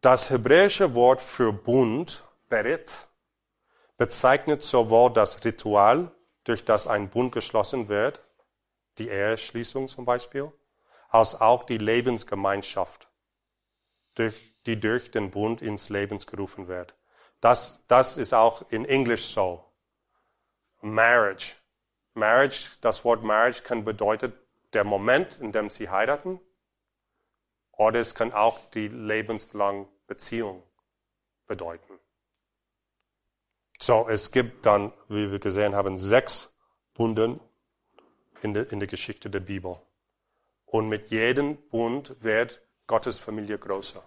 Das 0.00 0.30
hebräische 0.30 0.94
Wort 0.94 1.20
für 1.20 1.52
Bund, 1.52 2.24
Berit, 2.48 3.06
bezeichnet 3.98 4.62
sowohl 4.62 5.12
das 5.12 5.44
Ritual, 5.44 6.10
durch 6.44 6.64
das 6.64 6.86
ein 6.86 7.10
Bund 7.10 7.32
geschlossen 7.32 7.90
wird, 7.90 8.22
die 8.96 9.08
Eheschließung 9.08 9.88
zum 9.88 10.06
Beispiel, 10.06 10.50
als 11.10 11.38
auch 11.38 11.64
die 11.64 11.76
Lebensgemeinschaft, 11.76 13.10
durch, 14.14 14.54
die 14.64 14.80
durch 14.80 15.10
den 15.10 15.30
Bund 15.30 15.60
ins 15.60 15.90
Leben 15.90 16.16
gerufen 16.16 16.66
wird. 16.66 16.94
Das, 17.42 17.86
das 17.86 18.16
ist 18.16 18.32
auch 18.32 18.70
in 18.70 18.86
Englisch 18.86 19.26
so. 19.26 19.70
Marriage. 20.80 21.56
Marriage, 22.14 22.70
das 22.80 23.04
Wort 23.04 23.22
Marriage 23.22 23.62
kann 23.62 23.84
bedeuten 23.84 24.32
der 24.72 24.84
Moment, 24.84 25.40
in 25.40 25.52
dem 25.52 25.68
sie 25.68 25.90
heiraten, 25.90 26.40
oder 27.80 27.98
es 27.98 28.14
kann 28.14 28.30
auch 28.34 28.58
die 28.72 28.88
lebenslange 28.88 29.88
Beziehung 30.06 30.62
bedeuten. 31.46 31.98
So, 33.80 34.06
es 34.06 34.32
gibt 34.32 34.66
dann, 34.66 34.92
wie 35.08 35.30
wir 35.30 35.38
gesehen 35.38 35.74
haben, 35.74 35.96
sechs 35.96 36.54
Bunden 36.92 37.40
in 38.42 38.52
der, 38.52 38.70
in 38.70 38.80
der 38.80 38.86
Geschichte 38.86 39.30
der 39.30 39.40
Bibel. 39.40 39.80
Und 40.66 40.90
mit 40.90 41.10
jedem 41.10 41.56
Bund 41.70 42.22
wird 42.22 42.60
Gottes 42.86 43.18
Familie 43.18 43.58
größer. 43.58 44.02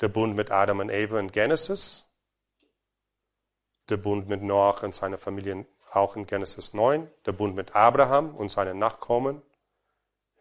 Der 0.00 0.08
Bund 0.08 0.36
mit 0.36 0.52
Adam 0.52 0.78
und 0.78 0.90
Eva 0.90 1.18
in 1.18 1.32
Genesis, 1.32 2.08
der 3.88 3.96
Bund 3.96 4.28
mit 4.28 4.42
Noach 4.42 4.84
und 4.84 4.94
seiner 4.94 5.18
Familie 5.18 5.66
auch 5.90 6.14
in 6.14 6.24
Genesis 6.24 6.72
9, 6.72 7.10
der 7.26 7.32
Bund 7.32 7.56
mit 7.56 7.74
Abraham 7.74 8.36
und 8.36 8.48
seinen 8.48 8.78
Nachkommen 8.78 9.42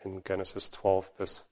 in 0.03 0.23
Genesis 0.23 0.71
12 0.71 1.11
bis 1.11 1.49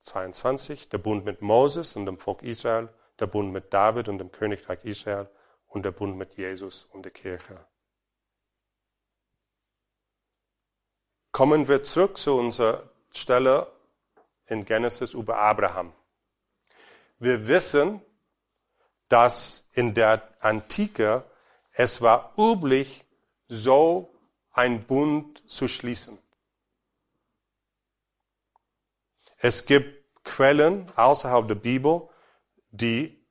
22, 0.00 0.88
der 0.88 0.98
Bund 0.98 1.24
mit 1.24 1.42
Moses 1.42 1.96
und 1.96 2.06
dem 2.06 2.18
Volk 2.18 2.42
Israel 2.42 2.88
der 3.20 3.26
Bund 3.26 3.52
mit 3.52 3.72
David 3.72 4.08
und 4.08 4.18
dem 4.18 4.32
Königreich 4.32 4.84
Israel 4.84 5.28
und 5.68 5.84
der 5.84 5.92
Bund 5.92 6.16
mit 6.16 6.36
Jesus 6.36 6.84
und 6.84 7.04
der 7.04 7.12
Kirche. 7.12 7.64
Kommen 11.32 11.66
wir 11.68 11.82
zurück 11.82 12.16
zu 12.16 12.34
unserer 12.34 12.88
Stelle 13.12 13.70
in 14.46 14.64
Genesis 14.64 15.14
über 15.14 15.38
Abraham. 15.38 15.92
Wir 17.18 17.46
wissen, 17.46 18.00
dass 19.08 19.68
in 19.72 19.94
der 19.94 20.28
Antike 20.40 21.24
es 21.72 22.00
war 22.00 22.32
üblich, 22.38 23.04
so 23.48 24.14
ein 24.52 24.84
Bund 24.86 25.42
zu 25.50 25.66
schließen. 25.66 26.18
Es 29.44 29.66
gibt 29.66 30.24
Quellen 30.24 30.90
außerhalb 30.96 31.46
der 31.46 31.54
Bibel, 31.54 32.08
die 32.70 33.22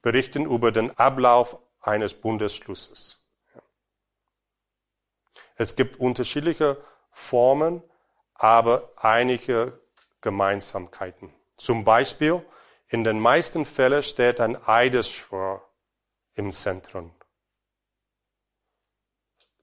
berichten 0.00 0.44
über 0.44 0.70
den 0.70 0.96
Ablauf 0.96 1.58
eines 1.80 2.14
Bundesschlusses. 2.14 3.20
Es 5.56 5.74
gibt 5.74 5.98
unterschiedliche 5.98 6.80
Formen, 7.10 7.82
aber 8.34 8.92
einige 8.94 9.80
Gemeinsamkeiten. 10.20 11.34
Zum 11.56 11.82
Beispiel, 11.82 12.40
in 12.86 13.02
den 13.02 13.18
meisten 13.18 13.66
Fällen 13.66 14.04
steht 14.04 14.40
ein 14.40 14.56
Eidesschwur 14.68 15.60
im 16.34 16.52
Zentrum, 16.52 17.12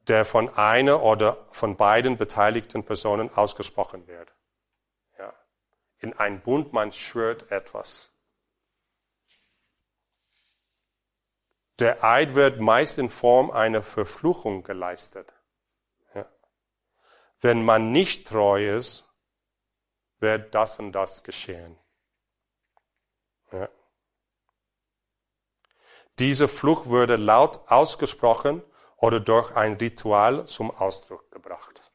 der 0.09 0.25
von 0.25 0.49
einer 0.49 1.01
oder 1.01 1.47
von 1.51 1.77
beiden 1.77 2.17
beteiligten 2.17 2.83
Personen 2.83 3.33
ausgesprochen 3.33 4.05
wird. 4.07 4.33
In 5.99 6.13
einem 6.13 6.41
Bund, 6.41 6.73
man 6.73 6.91
schwört 6.91 7.51
etwas. 7.51 8.13
Der 11.79 12.03
Eid 12.03 12.35
wird 12.35 12.59
meist 12.59 12.97
in 12.97 13.09
Form 13.09 13.51
einer 13.51 13.81
Verfluchung 13.83 14.63
geleistet. 14.63 15.33
Ja. 16.13 16.29
Wenn 17.39 17.63
man 17.63 17.91
nicht 17.91 18.27
treu 18.27 18.77
ist, 18.77 19.09
wird 20.19 20.53
das 20.53 20.79
und 20.79 20.91
das 20.91 21.23
geschehen. 21.23 21.77
Ja. 23.51 23.69
Diese 26.19 26.49
Fluch 26.49 26.87
würde 26.87 27.15
laut 27.15 27.69
ausgesprochen 27.71 28.61
oder 28.97 29.21
durch 29.21 29.55
ein 29.55 29.75
Ritual 29.75 30.45
zum 30.45 30.71
Ausdruck 30.71 31.31
gebracht. 31.31 31.93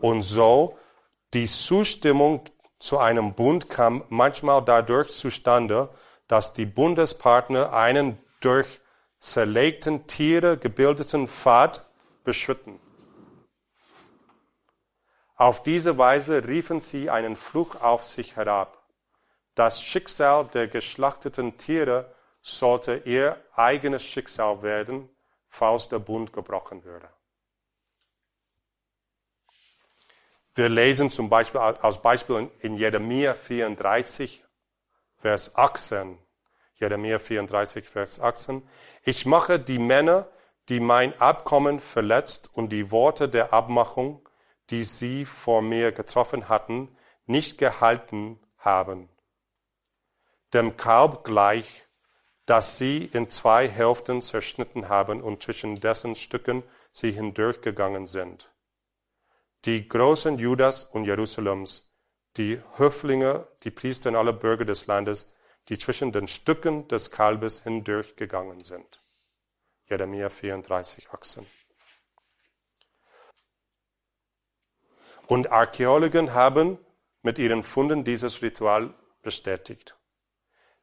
Und 0.00 0.22
so 0.22 0.78
die 1.34 1.46
Zustimmung 1.46 2.42
zu 2.78 2.98
einem 2.98 3.34
Bund 3.34 3.68
kam 3.68 4.04
manchmal 4.08 4.64
dadurch 4.64 5.10
zustande, 5.10 5.88
dass 6.28 6.54
die 6.54 6.66
Bundespartner 6.66 7.72
einen 7.72 8.18
durch 8.40 8.80
zerlegten 9.18 10.06
Tiere 10.06 10.56
gebildeten 10.56 11.28
Pfad 11.28 11.84
beschritten. 12.22 12.78
Auf 15.36 15.62
diese 15.62 15.98
Weise 15.98 16.46
riefen 16.46 16.80
sie 16.80 17.10
einen 17.10 17.36
Fluch 17.36 17.80
auf 17.80 18.04
sich 18.04 18.36
herab, 18.36 18.76
Das 19.54 19.82
Schicksal 19.82 20.44
der 20.46 20.68
geschlachteten 20.68 21.58
Tiere 21.58 22.14
sollte 22.42 23.02
ihr 23.04 23.36
eigenes 23.56 24.04
Schicksal 24.04 24.62
werden, 24.62 25.08
falls 25.48 25.88
der 25.88 25.98
Bund 25.98 26.32
gebrochen 26.32 26.84
würde. 26.84 27.08
Wir 30.58 30.68
lesen 30.68 31.08
zum 31.08 31.28
Beispiel 31.28 31.60
als 31.60 32.02
Beispiel 32.02 32.50
in 32.58 32.76
Jeremia 32.76 33.34
34, 33.34 34.44
Vers 35.18 35.54
18. 35.54 36.18
Jeremia 36.74 37.20
34, 37.20 37.88
Vers 37.88 38.18
18. 38.18 38.68
Ich 39.04 39.24
mache 39.24 39.60
die 39.60 39.78
Männer, 39.78 40.26
die 40.68 40.80
mein 40.80 41.16
Abkommen 41.20 41.78
verletzt 41.78 42.50
und 42.52 42.70
die 42.70 42.90
Worte 42.90 43.28
der 43.28 43.52
Abmachung, 43.52 44.28
die 44.70 44.82
sie 44.82 45.26
vor 45.26 45.62
mir 45.62 45.92
getroffen 45.92 46.48
hatten, 46.48 46.88
nicht 47.26 47.58
gehalten 47.58 48.40
haben. 48.58 49.08
Dem 50.54 50.76
Kalb 50.76 51.22
gleich, 51.22 51.86
das 52.46 52.78
sie 52.78 53.04
in 53.04 53.30
zwei 53.30 53.68
Hälften 53.68 54.22
zerschnitten 54.22 54.88
haben 54.88 55.22
und 55.22 55.40
zwischen 55.40 55.78
dessen 55.78 56.16
Stücken 56.16 56.64
sie 56.90 57.12
hindurchgegangen 57.12 58.08
sind. 58.08 58.50
Die 59.64 59.88
Großen 59.88 60.38
Judas 60.38 60.84
und 60.84 61.04
Jerusalems, 61.04 61.92
die 62.36 62.62
Höflinge, 62.76 63.48
die 63.64 63.70
Priester 63.70 64.10
und 64.10 64.16
alle 64.16 64.32
Bürger 64.32 64.64
des 64.64 64.86
Landes, 64.86 65.32
die 65.68 65.78
zwischen 65.78 66.12
den 66.12 66.28
Stücken 66.28 66.86
des 66.88 67.10
Kalbes 67.10 67.62
hindurchgegangen 67.64 68.64
sind. 68.64 69.02
Jeremia 69.86 70.28
34, 70.28 71.10
18. 71.10 71.46
Und 75.26 75.50
Archäologen 75.50 76.32
haben 76.32 76.78
mit 77.22 77.38
ihren 77.38 77.62
Funden 77.62 78.04
dieses 78.04 78.40
Ritual 78.40 78.94
bestätigt. 79.22 79.96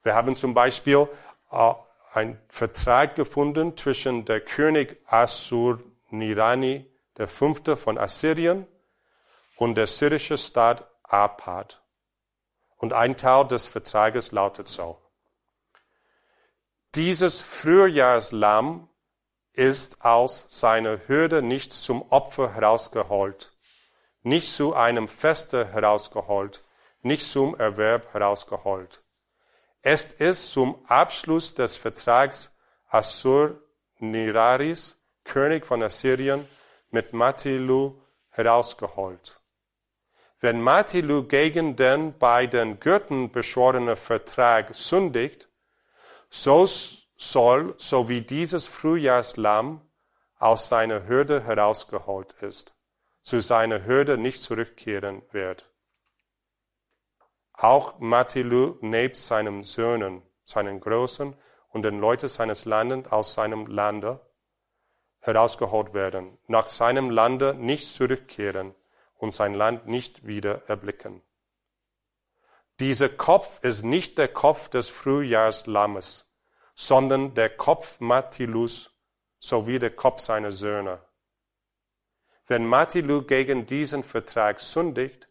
Wir 0.04 0.14
haben 0.14 0.36
zum 0.36 0.54
Beispiel 0.54 1.08
äh, 1.50 1.74
einen 2.14 2.40
Vertrag 2.50 3.16
gefunden 3.16 3.76
zwischen 3.76 4.26
der 4.26 4.42
König 4.42 5.02
Assur-Nirani 5.08 6.86
der 7.18 7.28
Fünfte 7.28 7.78
von 7.78 7.98
Assyrien 7.98 8.68
und 9.56 9.76
der 9.76 9.88
syrische 9.88 10.38
Staat 10.38 10.90
Apad. 11.04 11.82
Und 12.78 12.94
ein 12.94 13.18
Teil 13.18 13.48
des 13.48 13.68
Vertrages 13.68 14.32
lautet 14.32 14.68
so. 14.68 15.02
Dieses 16.96 17.42
Frühjahrslamm 17.42 18.90
ist 19.54 20.04
aus 20.04 20.46
seiner 20.50 21.08
Hürde 21.08 21.42
nicht 21.42 21.74
zum 21.74 22.02
Opfer 22.12 22.54
herausgeholt, 22.54 23.54
nicht 24.22 24.52
zu 24.52 24.74
einem 24.74 25.08
Feste 25.08 25.68
herausgeholt, 25.68 26.64
nicht 27.02 27.26
zum 27.26 27.58
Erwerb 27.58 28.14
herausgeholt. 28.14 29.04
Es 29.82 30.06
ist 30.06 30.52
zum 30.52 30.84
Abschluss 30.88 31.54
des 31.54 31.78
Vertrags 31.78 32.56
Assur-Niraris, 32.90 35.02
König 35.24 35.66
von 35.66 35.84
Assyrien, 35.84 36.48
mit 36.96 37.12
Matilu 37.12 38.02
herausgeholt. 38.30 39.42
Wenn 40.40 40.62
Matilu 40.62 41.24
gegen 41.28 41.76
den 41.76 42.18
bei 42.18 42.48
den 42.48 42.80
Göttern 42.80 43.32
beschworenen 43.32 43.98
Vertrag 43.98 44.74
sündigt, 44.74 45.50
so 46.30 46.66
soll, 47.18 47.76
so 47.78 48.08
wie 48.08 48.22
dieses 48.22 48.66
Frühjahrslamm 48.66 49.82
aus 50.40 50.70
seiner 50.70 51.06
Hürde 51.06 51.44
herausgeholt 51.44 52.34
ist, 52.40 52.76
zu 53.22 53.42
seiner 53.42 53.86
Hürde 53.86 54.18
nicht 54.18 54.42
zurückkehren 54.42 55.22
wird. 55.32 55.70
Auch 57.52 58.00
Matilu 58.00 58.78
nebst 58.80 59.28
seinen 59.28 59.64
Söhnen, 59.64 60.22
seinen 60.44 60.80
Großen 60.80 61.36
und 61.70 61.84
den 61.84 62.00
Leuten 62.00 62.30
seines 62.30 62.64
Landes 62.64 63.12
aus 63.12 63.34
seinem 63.34 63.68
Lande 63.68 64.25
herausgeholt 65.26 65.94
werden, 65.94 66.38
nach 66.48 66.70
seinem 66.70 67.10
Lande 67.10 67.56
nicht 67.56 67.92
zurückkehren 67.92 68.76
und 69.18 69.32
sein 69.32 69.56
Land 69.56 69.88
nicht 69.88 70.28
wieder 70.28 70.62
erblicken. 70.68 71.22
Dieser 72.80 73.10
Kopf 73.10 73.64
ist 73.64 73.84
nicht 73.84 74.18
der 74.18 74.28
Kopf 74.28 74.70
des 74.70 74.90
Frühjahrslammes, 74.90 76.32
sondern 76.76 77.34
der 77.34 77.50
Kopf 77.50 78.00
Matilus 78.00 78.92
sowie 79.40 79.80
der 79.80 79.92
Kopf 79.92 80.20
seiner 80.20 80.52
Söhne. 80.52 81.00
Wenn 82.48 82.68
Matilu 82.68 83.24
gegen 83.24 83.66
diesen 83.66 84.04
Vertrag 84.04 84.60
sündigt, 84.60 85.28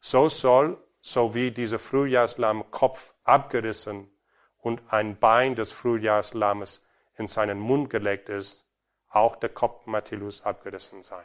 so 0.00 0.28
soll 0.28 0.78
so 1.02 1.34
wie 1.34 1.50
dieser 1.50 1.78
Frühjahrslamm 1.78 2.70
Kopf 2.70 3.12
abgerissen 3.24 4.10
und 4.56 4.80
ein 4.88 5.18
Bein 5.18 5.54
des 5.54 5.70
Frühjahrslammes 5.70 6.82
in 7.18 7.26
seinen 7.26 7.58
Mund 7.58 7.90
gelegt 7.90 8.30
ist, 8.30 8.63
auch 9.14 9.36
der 9.36 9.48
Kopf 9.48 9.86
Matthäus 9.86 10.42
abgerissen 10.42 11.02
sein. 11.02 11.24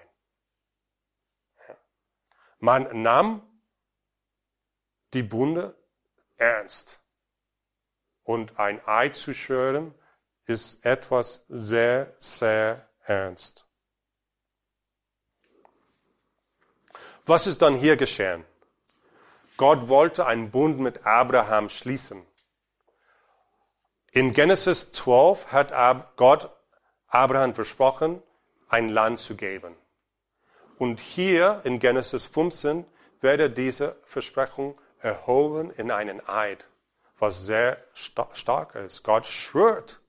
Man 2.59 3.01
nahm 3.01 3.41
die 5.13 5.23
Bunde 5.23 5.75
ernst. 6.37 7.01
Und 8.23 8.59
ein 8.59 8.85
Ei 8.85 9.09
zu 9.09 9.33
schwören 9.33 9.95
ist 10.45 10.85
etwas 10.85 11.45
sehr, 11.47 12.13
sehr 12.19 12.87
ernst. 13.03 13.65
Was 17.25 17.47
ist 17.47 17.61
dann 17.61 17.75
hier 17.75 17.97
geschehen? 17.97 18.45
Gott 19.57 19.87
wollte 19.87 20.25
einen 20.25 20.51
Bund 20.51 20.79
mit 20.79 21.05
Abraham 21.05 21.69
schließen. 21.69 22.25
In 24.11 24.33
Genesis 24.33 24.91
12 24.91 25.51
hat 25.51 26.15
Gott 26.17 26.51
Abraham 27.09 27.55
versprochen, 27.55 28.21
ein 28.69 28.89
Land 28.89 29.19
zu 29.19 29.35
geben. 29.35 29.75
Und 30.77 30.99
hier 30.99 31.61
in 31.63 31.79
Genesis 31.79 32.25
15 32.25 32.85
werde 33.21 33.49
diese 33.49 33.97
Versprechung 34.05 34.79
erhoben 34.99 35.71
in 35.71 35.91
einen 35.91 36.27
Eid, 36.27 36.67
was 37.17 37.45
sehr 37.45 37.77
stark 37.93 38.75
ist. 38.75 39.03
Gott 39.03 39.25
schwört. 39.25 40.01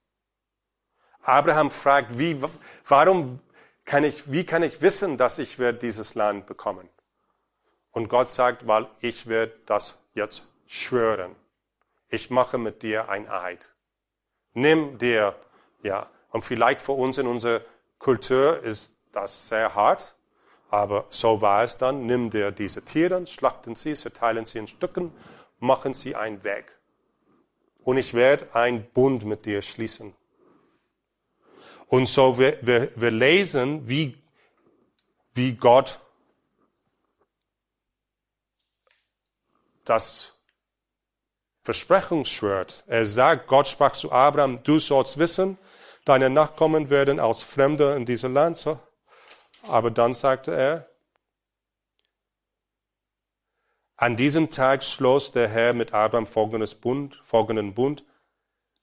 Abraham 1.23 1.71
fragt, 1.71 2.19
wie, 2.19 2.41
warum 2.87 3.41
kann 3.85 4.05
ich, 4.05 4.31
wie 4.31 4.45
kann 4.45 4.63
ich 4.63 4.81
wissen, 4.81 5.19
dass 5.19 5.39
ich 5.39 5.59
werde 5.59 5.79
dieses 5.79 6.15
Land 6.15 6.47
bekommen? 6.47 6.89
Und 7.91 8.09
Gott 8.09 8.31
sagt, 8.31 8.67
weil 8.67 8.87
ich 9.01 9.27
werde 9.27 9.59
das 9.67 10.01
jetzt 10.15 10.47
schwören. 10.67 11.35
Ich 12.09 12.31
mache 12.31 12.59
mit 12.59 12.83
dir 12.83 13.09
ein 13.09 13.29
Eid. 13.29 13.73
Nimm 14.53 14.99
dir, 14.99 15.35
ja, 15.83 16.09
und 16.31 16.45
vielleicht 16.45 16.83
für 16.83 16.93
uns 16.93 17.19
in 17.19 17.27
unserer 17.27 17.61
Kultur 17.99 18.63
ist 18.63 18.97
das 19.13 19.49
sehr 19.49 19.75
hart, 19.75 20.15
aber 20.71 21.07
so 21.11 21.41
war 21.41 21.65
es 21.65 21.77
dann. 21.79 22.07
Nimm 22.07 22.31
dir 22.31 22.53
diese 22.53 22.85
Tiere, 22.85 23.27
schlachten 23.27 23.75
sie, 23.75 23.95
zerteilen 23.95 24.47
sie 24.47 24.59
in 24.59 24.67
Stücken, 24.67 25.13
machen 25.59 25.95
sie 25.95 26.15
einen 26.15 26.43
Weg. 26.45 26.67
Und 27.83 27.99
ich 27.99 28.15
werde 28.15 28.55
einen 28.55 28.85
Bund 28.93 29.25
mit 29.25 29.47
dir 29.47 29.63
schließen. 29.63 30.15
Und 31.87 32.07
so 32.07 32.39
wir, 32.39 32.59
wir, 32.63 32.91
wir 32.95 33.11
lesen, 33.11 33.89
wie, 33.89 34.17
wie 35.35 35.55
Gott 35.55 35.99
das 39.85 40.33
Versprechungsschwert. 41.65 42.85
Er 42.87 43.07
sagt, 43.07 43.49
Gott 43.49 43.67
sprach 43.67 43.93
zu 43.93 44.13
Abraham, 44.13 44.63
du 44.63 44.79
sollst 44.79 45.19
wissen, 45.19 45.59
deine 46.11 46.29
Nachkommen 46.29 46.91
werden 46.91 47.21
als 47.21 47.41
Fremde 47.41 47.95
in 47.95 48.05
diesem 48.05 48.35
Land. 48.35 48.57
So. 48.57 48.81
Aber 49.69 49.93
dann 49.93 50.13
sagte 50.13 50.51
er, 50.51 50.91
an 53.97 54.17
diesem 54.17 54.51
Tag 54.51 54.83
schloss 54.83 55.31
der 55.31 55.47
Herr 55.47 55.73
mit 55.73 55.95
Abraham 55.95 56.27
folgendes 56.27 56.75
Bund, 56.75 57.23
folgenden 57.25 57.75
Bund, 57.75 58.05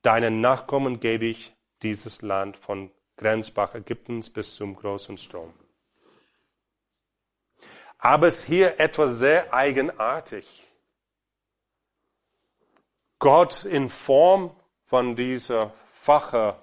deinen 0.04 0.40
Nachkommen 0.40 1.02
gebe 1.02 1.26
ich 1.26 1.54
dieses 1.82 2.22
Land 2.22 2.56
von 2.56 2.92
Grenzbach 3.18 3.76
Ägyptens 3.76 4.30
bis 4.30 4.56
zum 4.56 4.78
großen 4.78 5.18
Strom. 5.18 5.54
Aber 7.98 8.28
es 8.30 8.40
ist 8.40 8.46
hier 8.46 8.80
etwas 8.80 9.20
sehr 9.20 9.54
eigenartig. 9.54 10.66
Gott 13.20 13.66
in 13.66 13.90
Form 13.90 14.56
von 14.86 15.18
dieser 15.18 15.74
Fache 15.90 16.58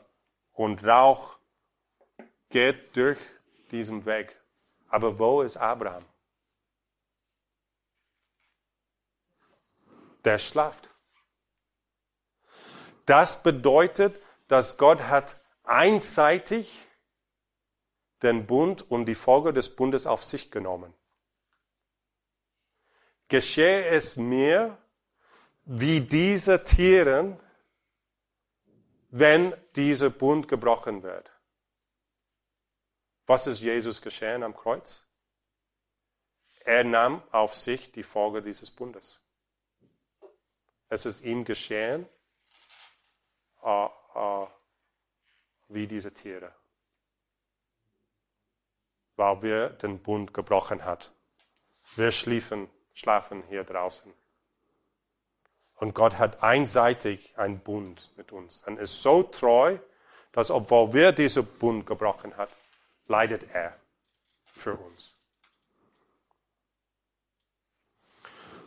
und 0.54 0.84
Rauch 0.84 1.36
geht 2.48 2.96
durch 2.96 3.18
diesen 3.70 4.06
Weg. 4.06 4.34
Aber 4.88 5.18
wo 5.18 5.42
ist 5.42 5.56
Abraham? 5.56 6.04
Der 10.24 10.38
schlaft. 10.38 10.88
Das 13.04 13.42
bedeutet, 13.42 14.18
dass 14.48 14.78
Gott 14.78 15.02
hat 15.02 15.36
einseitig 15.64 16.86
den 18.22 18.46
Bund 18.46 18.88
und 18.90 19.04
die 19.06 19.14
Folge 19.14 19.52
des 19.52 19.74
Bundes 19.74 20.06
auf 20.06 20.24
sich 20.24 20.50
genommen. 20.50 20.94
Geschehe 23.28 23.86
es 23.86 24.16
mir, 24.16 24.78
wie 25.64 26.00
diese 26.00 26.64
Tiere, 26.64 27.38
wenn 29.16 29.54
dieser 29.76 30.10
Bund 30.10 30.48
gebrochen 30.48 31.04
wird. 31.04 31.30
Was 33.26 33.46
ist 33.46 33.60
Jesus 33.60 34.02
geschehen 34.02 34.42
am 34.42 34.56
Kreuz? 34.56 35.06
Er 36.64 36.82
nahm 36.82 37.22
auf 37.30 37.54
sich 37.54 37.92
die 37.92 38.02
Folge 38.02 38.42
dieses 38.42 38.72
Bundes. 38.72 39.22
Es 40.88 41.06
ist 41.06 41.22
ihm 41.22 41.44
geschehen, 41.44 42.08
uh, 43.62 43.88
uh, 44.16 44.48
wie 45.68 45.86
diese 45.86 46.12
Tiere, 46.12 46.52
weil 49.14 49.42
wir 49.42 49.68
den 49.68 50.02
Bund 50.02 50.34
gebrochen 50.34 50.84
hat. 50.84 51.12
Wir 51.94 52.10
schliefen, 52.10 52.68
schlafen 52.94 53.44
hier 53.44 53.62
draußen. 53.62 54.12
Und 55.76 55.94
Gott 55.94 56.18
hat 56.18 56.42
einseitig 56.42 57.34
einen 57.36 57.58
Bund 57.58 58.10
mit 58.16 58.32
uns 58.32 58.62
und 58.66 58.78
ist 58.78 59.02
so 59.02 59.22
treu, 59.22 59.78
dass 60.32 60.50
obwohl 60.50 60.92
wir 60.92 61.12
diesen 61.12 61.44
Bund 61.44 61.86
gebrochen 61.86 62.36
haben, 62.36 62.52
leidet 63.06 63.46
er 63.52 63.76
für 64.44 64.74
uns. 64.74 65.14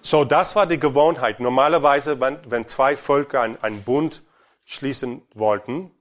So, 0.01 0.23
das 0.23 0.55
war 0.55 0.65
die 0.65 0.79
Gewohnheit. 0.79 1.39
Normalerweise, 1.39 2.19
wenn, 2.21 2.39
wenn 2.49 2.67
zwei 2.67 2.95
Völker 2.95 3.41
einen, 3.41 3.61
einen 3.61 3.83
Bund 3.83 4.23
schließen 4.63 5.21
wollten, 5.33 5.91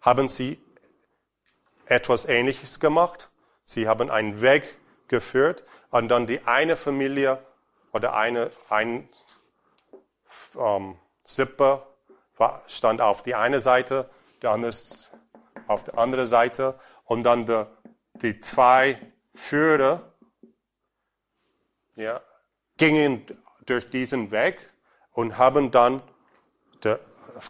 haben 0.00 0.28
sie 0.28 0.60
etwas 1.86 2.24
Ähnliches 2.24 2.80
gemacht. 2.80 3.30
Sie 3.64 3.86
haben 3.86 4.10
einen 4.10 4.42
Weg 4.42 4.64
geführt 5.06 5.64
und 5.90 6.08
dann 6.08 6.26
die 6.26 6.44
eine 6.46 6.76
Familie 6.76 7.38
oder 7.92 8.14
eine, 8.16 8.50
ein 8.68 9.08
ähm, 10.56 10.96
Sippe 11.24 11.86
stand 12.66 13.00
auf 13.00 13.22
die 13.22 13.34
eine 13.34 13.60
Seite, 13.60 14.10
der 14.42 14.50
andere 14.50 14.72
auf 15.68 15.84
der 15.84 15.98
anderen 15.98 16.26
Seite 16.26 16.78
und 17.04 17.22
dann 17.22 17.46
die, 17.46 17.64
die 18.22 18.40
zwei 18.40 18.98
Führer 19.34 20.12
ja, 21.96 22.20
gingen 22.76 23.26
durch 23.66 23.88
diesen 23.90 24.30
Weg 24.30 24.70
und 25.12 25.38
haben 25.38 25.70
dann 25.70 26.02
de, 26.82 26.98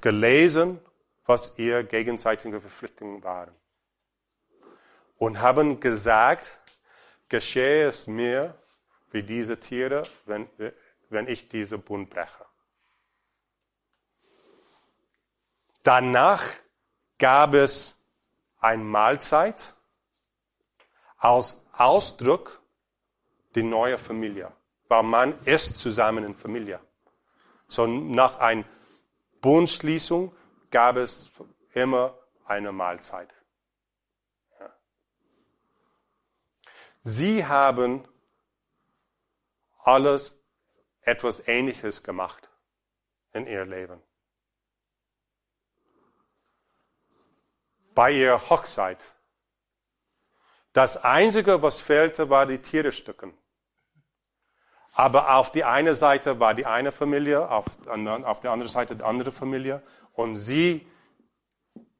gelesen, 0.01 0.81
was 1.25 1.59
ihre 1.59 1.85
gegenseitigen 1.85 2.61
Verpflichtungen 2.61 3.23
waren. 3.23 3.55
Und 5.17 5.41
haben 5.41 5.81
gesagt, 5.81 6.61
geschehe 7.29 7.87
es 7.87 8.07
mir 8.07 8.55
wie 9.13 9.23
diese 9.23 9.61
Tiere, 9.61 10.03
wenn, 10.27 10.49
wenn 11.11 11.29
ich 11.29 11.49
diese 11.49 11.79
Bund 11.79 12.11
breche. 12.11 12.45
Danach 15.83 16.45
gab 17.19 17.55
es 17.55 17.99
eine 18.59 18.83
Mahlzeit 18.83 19.75
als 21.19 21.65
Ausdruck 21.73 22.63
die 23.55 23.63
neue 23.63 23.99
Familie, 23.99 24.53
weil 24.89 25.03
man 25.03 25.39
ist 25.43 25.77
zusammen 25.77 26.25
in 26.25 26.35
Familie. 26.35 26.81
So 27.69 27.87
nach 27.87 28.39
einer 28.39 28.65
Bundschließung 29.41 30.35
gab 30.71 30.97
es 30.97 31.31
immer 31.75 32.17
eine 32.45 32.73
Mahlzeit. 32.73 33.35
Sie 37.01 37.45
haben 37.45 38.07
alles 39.83 40.41
etwas 41.01 41.49
Ähnliches 41.49 42.03
gemacht 42.05 42.49
in 43.33 43.47
ihr 43.47 43.65
Leben. 43.65 44.01
Bei 47.95 48.13
ihrer 48.13 48.51
Hochzeit. 48.51 49.15
Das 50.73 51.03
Einzige, 51.05 51.63
was 51.63 51.81
fehlte, 51.81 52.31
war 52.31 52.47
die 52.47 52.59
Tierestücken. 52.59 53.35
Aber 54.95 55.37
auf 55.37 55.53
die 55.53 55.65
eine 55.65 55.95
Seite 55.95 56.39
war 56.41 56.55
die 56.55 56.67
eine 56.67 56.93
Familie, 56.93 57.51
auf, 57.51 57.67
auf 57.87 58.41
der 58.41 58.51
anderen 58.51 58.71
Seite 58.71 58.97
die 58.97 59.03
andere 59.03 59.33
Familie. 59.33 59.83
Und 60.13 60.37
sie 60.37 60.87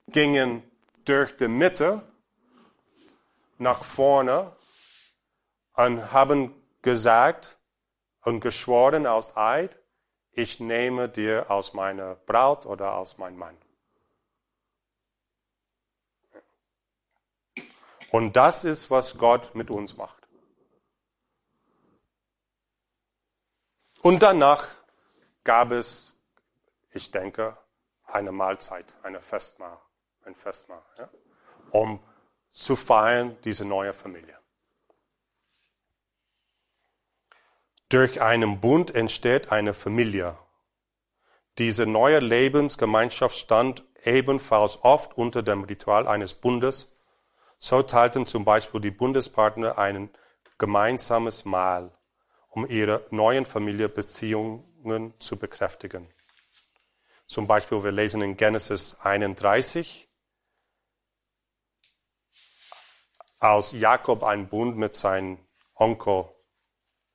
gingen 0.09 0.63
durch 1.05 1.37
die 1.37 1.49
Mitte 1.49 2.03
nach 3.59 3.83
vorne 3.85 4.55
und 5.75 6.13
haben 6.13 6.55
gesagt 6.83 7.59
und 8.23 8.41
geschworen 8.41 9.07
aus 9.07 9.37
Eid, 9.37 9.79
ich 10.33 10.61
nehme 10.61 11.09
dir 11.09 11.51
aus 11.51 11.75
meiner 11.75 12.15
Braut 12.15 12.67
oder 12.67 12.95
aus 12.95 13.19
meinem 13.19 13.39
Mann. 13.39 13.57
Und 18.13 18.37
das 18.37 18.65
ist, 18.65 18.91
was 18.91 19.17
Gott 19.17 19.55
mit 19.55 19.71
uns 19.71 19.97
macht. 19.97 20.29
Und 24.03 24.23
danach 24.23 24.69
gab 25.45 25.71
es, 25.71 26.15
ich 26.91 27.11
denke, 27.11 27.57
eine 28.05 28.31
Mahlzeit, 28.31 28.95
eine 29.03 29.23
Festmahl, 29.23 29.79
ein 30.25 30.35
Festmahl, 30.35 30.83
ja, 30.99 31.09
um 31.71 32.01
zu 32.51 32.77
feiern 32.77 33.39
diese 33.45 33.65
neue 33.65 33.95
Familie. 33.95 34.39
Durch 37.89 38.21
einen 38.21 38.61
Bund 38.61 38.95
entsteht 38.95 39.51
eine 39.51 39.73
Familie. 39.73 40.37
Diese 41.57 41.87
neue 41.87 42.19
Lebensgemeinschaft 42.19 43.37
stand 43.37 43.85
ebenfalls 44.03 44.85
oft 44.85 45.17
unter 45.17 45.43
dem 45.43 45.65
Ritual 45.65 46.07
eines 46.07 46.35
Bundes 46.35 46.92
so 47.63 47.81
teilten 47.81 48.27
zum 48.27 48.45
Beispiel 48.45 48.81
die 48.81 48.91
Bundespartner 48.91 49.79
ein 49.79 50.11
gemeinsames 50.59 51.45
Mahl, 51.45 51.97
um 52.49 52.67
ihre 52.69 53.07
neuen 53.11 53.47
Familienbeziehungen 53.47 55.15
zu 55.21 55.39
bekräftigen. 55.39 56.13
Zum 57.29 57.47
Beispiel, 57.47 57.85
wir 57.85 57.93
lesen 57.93 58.21
in 58.21 58.37
Genesis 58.37 58.97
31, 59.01 60.09
als 63.39 63.71
Jakob 63.71 64.25
einen 64.25 64.49
Bund 64.49 64.77
mit 64.77 64.97
seinem 64.97 65.39
Onkel 65.77 66.25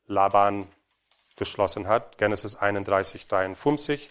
Laban 0.06 0.72
geschlossen 1.36 1.90
hat, 1.90 2.18
Genesis 2.18 2.56
31, 2.56 3.28
53, 3.28 4.10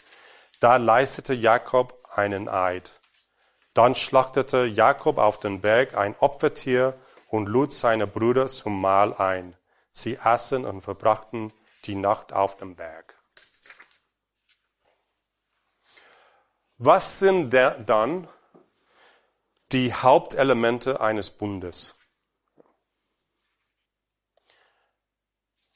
da 0.61 0.77
leistete 0.77 1.33
Jakob 1.33 1.99
einen 2.11 2.47
Eid. 2.47 3.01
Dann 3.77 3.95
schlachtete 3.95 4.65
Jakob 4.65 5.19
auf 5.19 5.39
den 5.39 5.61
Berg 5.61 5.99
ein 5.99 6.17
Opfertier 6.19 6.99
und 7.29 7.47
lud 7.47 7.71
seine 7.73 8.07
Brüder 8.07 8.47
zum 8.47 8.81
Mahl 8.81 9.13
ein. 9.13 9.55
Sie 9.93 10.19
aßen 10.19 10.65
und 10.65 10.81
verbrachten 10.81 11.53
die 11.85 11.95
Nacht 11.95 12.33
auf 12.33 12.57
dem 12.57 12.75
Berg. 12.75 13.15
Was 16.79 17.19
sind 17.19 17.53
dann 17.53 18.27
die 19.73 19.93
Hauptelemente 19.93 21.03
eines 21.03 21.29
Bundes? 21.29 21.99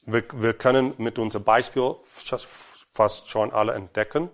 Wir, 0.06 0.24
wir 0.32 0.54
können 0.54 0.94
mit 0.96 1.18
unserem 1.18 1.44
Beispiel 1.44 1.96
fast 2.92 3.28
schon 3.28 3.52
alle 3.52 3.74
entdecken. 3.74 4.30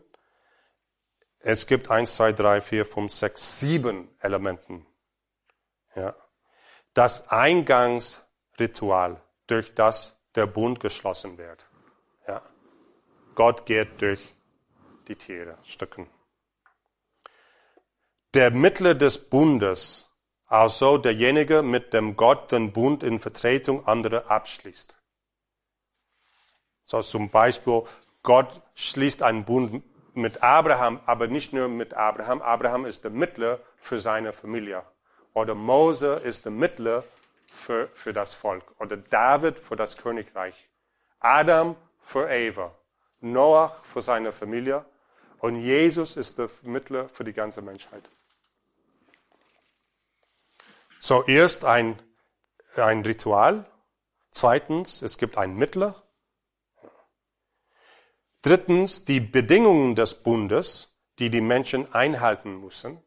Es 1.48 1.68
gibt 1.68 1.92
eins, 1.92 2.16
zwei, 2.16 2.32
drei, 2.32 2.60
vier, 2.60 2.84
fünf, 2.84 3.12
sechs, 3.12 3.60
sieben 3.60 4.08
Elementen. 4.18 4.84
Ja. 5.94 6.12
Das 6.92 7.30
Eingangsritual, 7.30 9.22
durch 9.46 9.72
das 9.72 10.20
der 10.34 10.46
Bund 10.46 10.80
geschlossen 10.80 11.38
wird. 11.38 11.64
Ja. 12.26 12.42
Gott 13.36 13.64
geht 13.64 14.02
durch 14.02 14.34
die 15.06 15.14
Tiere, 15.14 15.56
Stücken. 15.62 16.10
Der 18.34 18.50
Mittler 18.50 18.96
des 18.96 19.16
Bundes, 19.16 20.10
also 20.46 20.98
derjenige, 20.98 21.62
mit 21.62 21.94
dem 21.94 22.16
Gott 22.16 22.50
den 22.50 22.72
Bund 22.72 23.04
in 23.04 23.20
Vertretung 23.20 23.86
anderer 23.86 24.28
abschließt. 24.28 24.96
So 26.82 27.02
zum 27.02 27.30
Beispiel, 27.30 27.84
Gott 28.24 28.60
schließt 28.74 29.22
einen 29.22 29.44
Bund 29.44 29.84
mit 30.16 30.42
Abraham, 30.42 31.00
aber 31.06 31.28
nicht 31.28 31.52
nur 31.52 31.68
mit 31.68 31.94
Abraham. 31.94 32.40
Abraham 32.42 32.86
ist 32.86 33.04
der 33.04 33.10
Mittler 33.10 33.60
für 33.76 34.00
seine 34.00 34.32
Familie. 34.32 34.82
Oder 35.34 35.54
Mose 35.54 36.14
ist 36.24 36.46
der 36.46 36.52
Mittler 36.52 37.04
für, 37.46 37.88
für 37.94 38.12
das 38.12 38.34
Volk. 38.34 38.64
Oder 38.80 38.96
David 38.96 39.58
für 39.58 39.76
das 39.76 39.96
Königreich. 39.96 40.68
Adam 41.20 41.76
für 42.00 42.30
Eva. 42.30 42.74
Noach 43.20 43.84
für 43.84 44.00
seine 44.00 44.32
Familie. 44.32 44.84
Und 45.38 45.60
Jesus 45.60 46.16
ist 46.16 46.38
der 46.38 46.48
Mittler 46.62 47.08
für 47.10 47.24
die 47.24 47.34
ganze 47.34 47.60
Menschheit. 47.60 48.08
So, 51.00 51.24
erst 51.24 51.64
ein, 51.64 51.98
ein 52.76 53.02
Ritual. 53.02 53.66
Zweitens, 54.30 55.02
es 55.02 55.18
gibt 55.18 55.36
einen 55.36 55.56
Mittler. 55.56 56.02
Drittens, 58.46 59.04
die 59.04 59.18
Bedingungen 59.18 59.96
des 59.96 60.14
Bundes, 60.14 60.96
die 61.18 61.30
die 61.30 61.40
Menschen 61.40 61.92
einhalten 61.92 62.60
müssen. 62.60 63.02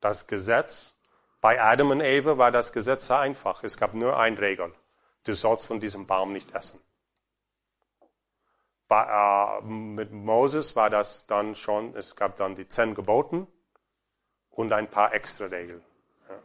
Das 0.00 0.26
Gesetz. 0.26 0.96
Bei 1.42 1.60
Adam 1.60 1.90
und 1.90 2.00
Eva 2.00 2.38
war 2.38 2.50
das 2.50 2.72
Gesetz 2.72 3.08
sehr 3.08 3.18
einfach. 3.18 3.62
Es 3.62 3.76
gab 3.76 3.92
nur 3.92 4.18
ein 4.18 4.38
Regel. 4.38 4.72
Du 5.24 5.34
sollst 5.34 5.66
von 5.66 5.80
diesem 5.80 6.06
Baum 6.06 6.32
nicht 6.32 6.54
essen. 6.54 6.80
Bei, 8.88 9.58
äh, 9.58 9.64
mit 9.66 10.12
Moses 10.12 10.74
war 10.76 10.88
das 10.88 11.26
dann 11.26 11.54
schon, 11.54 11.94
es 11.94 12.16
gab 12.16 12.38
dann 12.38 12.54
die 12.54 12.66
zehn 12.66 12.94
Geboten 12.94 13.46
und 14.48 14.72
ein 14.72 14.90
paar 14.90 15.12
extra 15.12 15.44
Regeln. 15.44 15.84
Ja. 16.26 16.38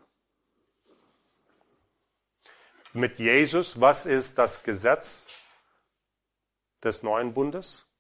Mit 2.92 3.18
Jesus, 3.18 3.80
was 3.80 4.06
ist 4.06 4.38
das 4.38 4.62
Gesetz 4.62 5.26
des 6.86 7.04
neuen 7.04 7.34
Bundes? 7.34 7.92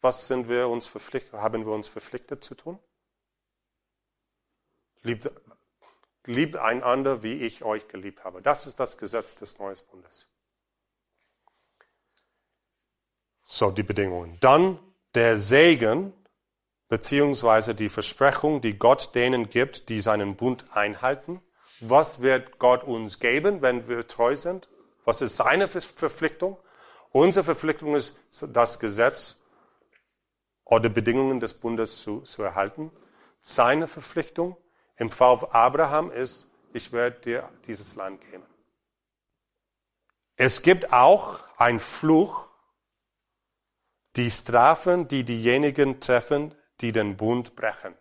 Was 0.00 0.26
sind 0.26 0.48
wir 0.48 0.68
uns 0.68 0.90
haben 1.32 1.64
wir 1.64 1.72
uns 1.72 1.88
verpflichtet 1.88 2.44
zu 2.44 2.54
tun? 2.54 2.78
Liebt, 5.02 5.30
liebt 6.26 6.56
einander, 6.56 7.22
wie 7.22 7.34
ich 7.34 7.64
euch 7.64 7.88
geliebt 7.88 8.24
habe. 8.24 8.42
Das 8.42 8.66
ist 8.66 8.78
das 8.80 8.98
Gesetz 8.98 9.36
des 9.36 9.58
neuen 9.58 9.76
Bundes. 9.90 10.26
So, 13.44 13.70
die 13.70 13.82
Bedingungen. 13.82 14.38
Dann 14.40 14.78
der 15.14 15.38
Segen, 15.38 16.12
beziehungsweise 16.88 17.74
die 17.74 17.88
Versprechung, 17.88 18.60
die 18.60 18.78
Gott 18.78 19.14
denen 19.14 19.48
gibt, 19.48 19.88
die 19.88 20.00
seinen 20.00 20.36
Bund 20.36 20.66
einhalten. 20.72 21.40
Was 21.80 22.20
wird 22.22 22.58
Gott 22.58 22.84
uns 22.84 23.20
geben, 23.20 23.62
wenn 23.62 23.88
wir 23.88 24.06
treu 24.06 24.36
sind? 24.36 24.68
Was 25.04 25.20
ist 25.20 25.36
seine 25.36 25.68
Verpflichtung? 25.68 26.58
Unsere 27.14 27.44
Verpflichtung 27.44 27.94
ist, 27.94 28.18
das 28.48 28.80
Gesetz 28.80 29.40
oder 30.64 30.88
Bedingungen 30.88 31.38
des 31.38 31.54
Bundes 31.54 32.02
zu, 32.02 32.22
zu 32.22 32.42
erhalten. 32.42 32.90
Seine 33.40 33.86
Verpflichtung 33.86 34.56
im 34.96 35.12
Fall 35.12 35.46
Abraham 35.52 36.10
ist, 36.10 36.50
ich 36.72 36.90
werde 36.90 37.20
dir 37.20 37.48
dieses 37.68 37.94
Land 37.94 38.20
geben. 38.20 38.42
Es 40.34 40.62
gibt 40.62 40.92
auch 40.92 41.38
ein 41.56 41.78
Fluch, 41.78 42.48
die 44.16 44.28
Strafen, 44.28 45.06
die 45.06 45.22
diejenigen 45.22 46.00
treffen, 46.00 46.52
die 46.80 46.90
den 46.90 47.16
Bund 47.16 47.54
brechen. 47.54 47.94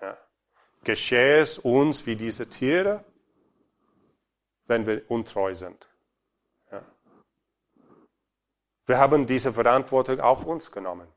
Ja. 0.00 0.16
Geschehe 0.84 1.40
es 1.40 1.58
uns 1.58 2.06
wie 2.06 2.14
diese 2.14 2.48
Tiere, 2.48 3.04
wenn 4.66 4.86
wir 4.86 5.02
untreu 5.10 5.52
sind. 5.56 5.88
Wir 8.88 8.98
haben 8.98 9.26
diese 9.26 9.52
Verantwortung 9.52 10.18
auf 10.18 10.44
uns 10.44 10.72
genommen. 10.72 11.12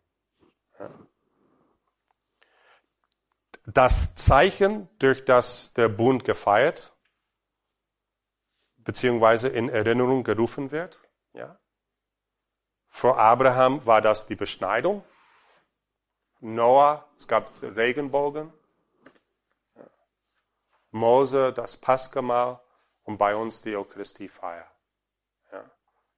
Das 3.65 4.13
Zeichen, 4.15 4.89
durch 4.99 5.23
das 5.23 5.71
der 5.71 5.87
Bund 5.87 6.25
gefeiert, 6.25 6.93
beziehungsweise 8.75 9.47
in 9.47 9.69
Erinnerung 9.69 10.25
gerufen 10.25 10.71
wird, 10.71 10.99
ja, 11.31 11.57
vor 12.89 13.17
Abraham 13.17 13.85
war 13.85 14.01
das 14.01 14.25
die 14.27 14.35
Beschneidung. 14.35 15.05
Noah, 16.41 17.07
es 17.15 17.25
gab 17.25 17.53
Regenbogen. 17.61 18.51
Mose, 20.89 21.53
das 21.53 21.77
Paschamahl 21.77 22.59
und 23.03 23.17
bei 23.17 23.33
uns 23.33 23.61
die 23.61 23.77
Eucharistiefeier. 23.77 24.69
Ja. 25.53 25.71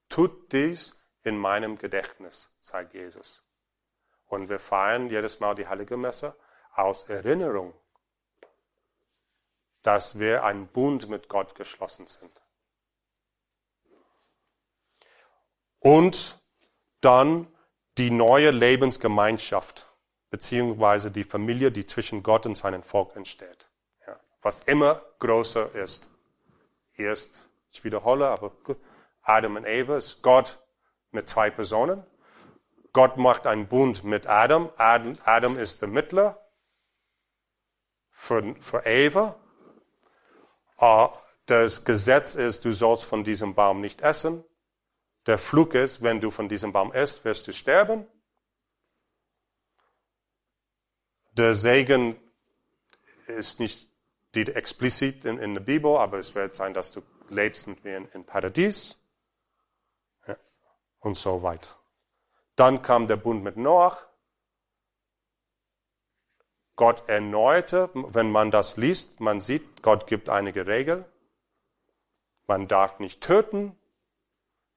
Tut 0.09 0.51
dies 0.51 1.02
in 1.23 1.37
meinem 1.37 1.77
Gedächtnis, 1.77 2.55
sagt 2.61 2.93
Jesus. 2.93 3.43
Und 4.27 4.49
wir 4.49 4.59
feiern 4.59 5.09
jedes 5.09 5.39
Mal 5.39 5.55
die 5.55 5.67
Heilige 5.67 5.97
Messe 5.97 6.35
aus 6.73 7.03
Erinnerung, 7.03 7.73
dass 9.83 10.19
wir 10.19 10.43
einen 10.43 10.67
Bund 10.67 11.09
mit 11.09 11.29
Gott 11.29 11.55
geschlossen 11.55 12.07
sind. 12.07 12.41
Und 15.79 16.39
dann 17.01 17.47
die 17.97 18.09
neue 18.09 18.51
Lebensgemeinschaft, 18.51 19.87
beziehungsweise 20.29 21.11
die 21.11 21.25
Familie, 21.25 21.71
die 21.71 21.85
zwischen 21.85 22.23
Gott 22.23 22.45
und 22.45 22.55
seinem 22.55 22.81
Volk 22.81 23.15
entsteht. 23.15 23.69
Ja, 24.07 24.19
was 24.41 24.61
immer 24.61 25.01
größer 25.19 25.75
ist. 25.75 26.09
Erst, 26.95 27.39
ich 27.71 27.83
wiederhole, 27.83 28.27
aber 28.27 28.51
Adam 29.21 29.57
und 29.57 29.65
Eva 29.65 29.97
ist 29.97 30.21
Gott 30.21 30.62
mit 31.13 31.29
zwei 31.29 31.49
Personen. 31.49 32.03
Gott 32.91 33.17
macht 33.17 33.47
einen 33.47 33.67
Bund 33.67 34.03
mit 34.03 34.27
Adam. 34.27 34.69
Adam, 34.77 35.17
Adam 35.23 35.57
ist 35.57 35.81
der 35.81 35.89
Mittler 35.89 36.39
für, 38.11 38.55
für 38.61 38.85
Eva. 38.85 39.35
Ah, 40.77 41.11
das 41.45 41.85
Gesetz 41.85 42.35
ist, 42.35 42.65
du 42.65 42.71
sollst 42.71 43.05
von 43.05 43.23
diesem 43.23 43.55
Baum 43.55 43.81
nicht 43.81 44.01
essen. 44.01 44.43
Der 45.25 45.37
Flug 45.37 45.73
ist, 45.73 46.01
wenn 46.01 46.21
du 46.21 46.31
von 46.31 46.49
diesem 46.49 46.71
Baum 46.71 46.93
isst, 46.93 47.25
wirst 47.25 47.47
du 47.47 47.53
sterben. 47.53 48.05
Der 51.31 51.55
Segen 51.55 52.19
ist 53.27 53.59
nicht 53.59 53.89
explizit 54.35 55.25
in, 55.25 55.39
in, 55.39 55.53
der 55.53 55.61
Bibel, 55.61 55.97
aber 55.97 56.19
es 56.19 56.35
wird 56.35 56.55
sein, 56.55 56.73
dass 56.73 56.91
du 56.91 57.01
lebst 57.29 57.67
mit 57.67 57.83
mir 57.83 58.07
in 58.13 58.25
Paradies. 58.25 58.99
Und 61.03 61.15
so 61.15 61.43
weiter. 61.43 61.69
Dann 62.55 62.81
kam 62.81 63.07
der 63.07 63.17
Bund 63.17 63.43
mit 63.43 63.57
Noach. 63.57 64.05
Gott 66.77 67.07
erneuerte, 67.09 67.89
wenn 67.93 68.31
man 68.31 68.51
das 68.51 68.77
liest, 68.77 69.19
man 69.19 69.41
sieht, 69.41 69.83
Gott 69.83 70.07
gibt 70.07 70.29
einige 70.29 70.65
Regeln. 70.65 71.05
Man 72.47 72.67
darf 72.67 72.99
nicht 72.99 73.21
töten, 73.21 73.77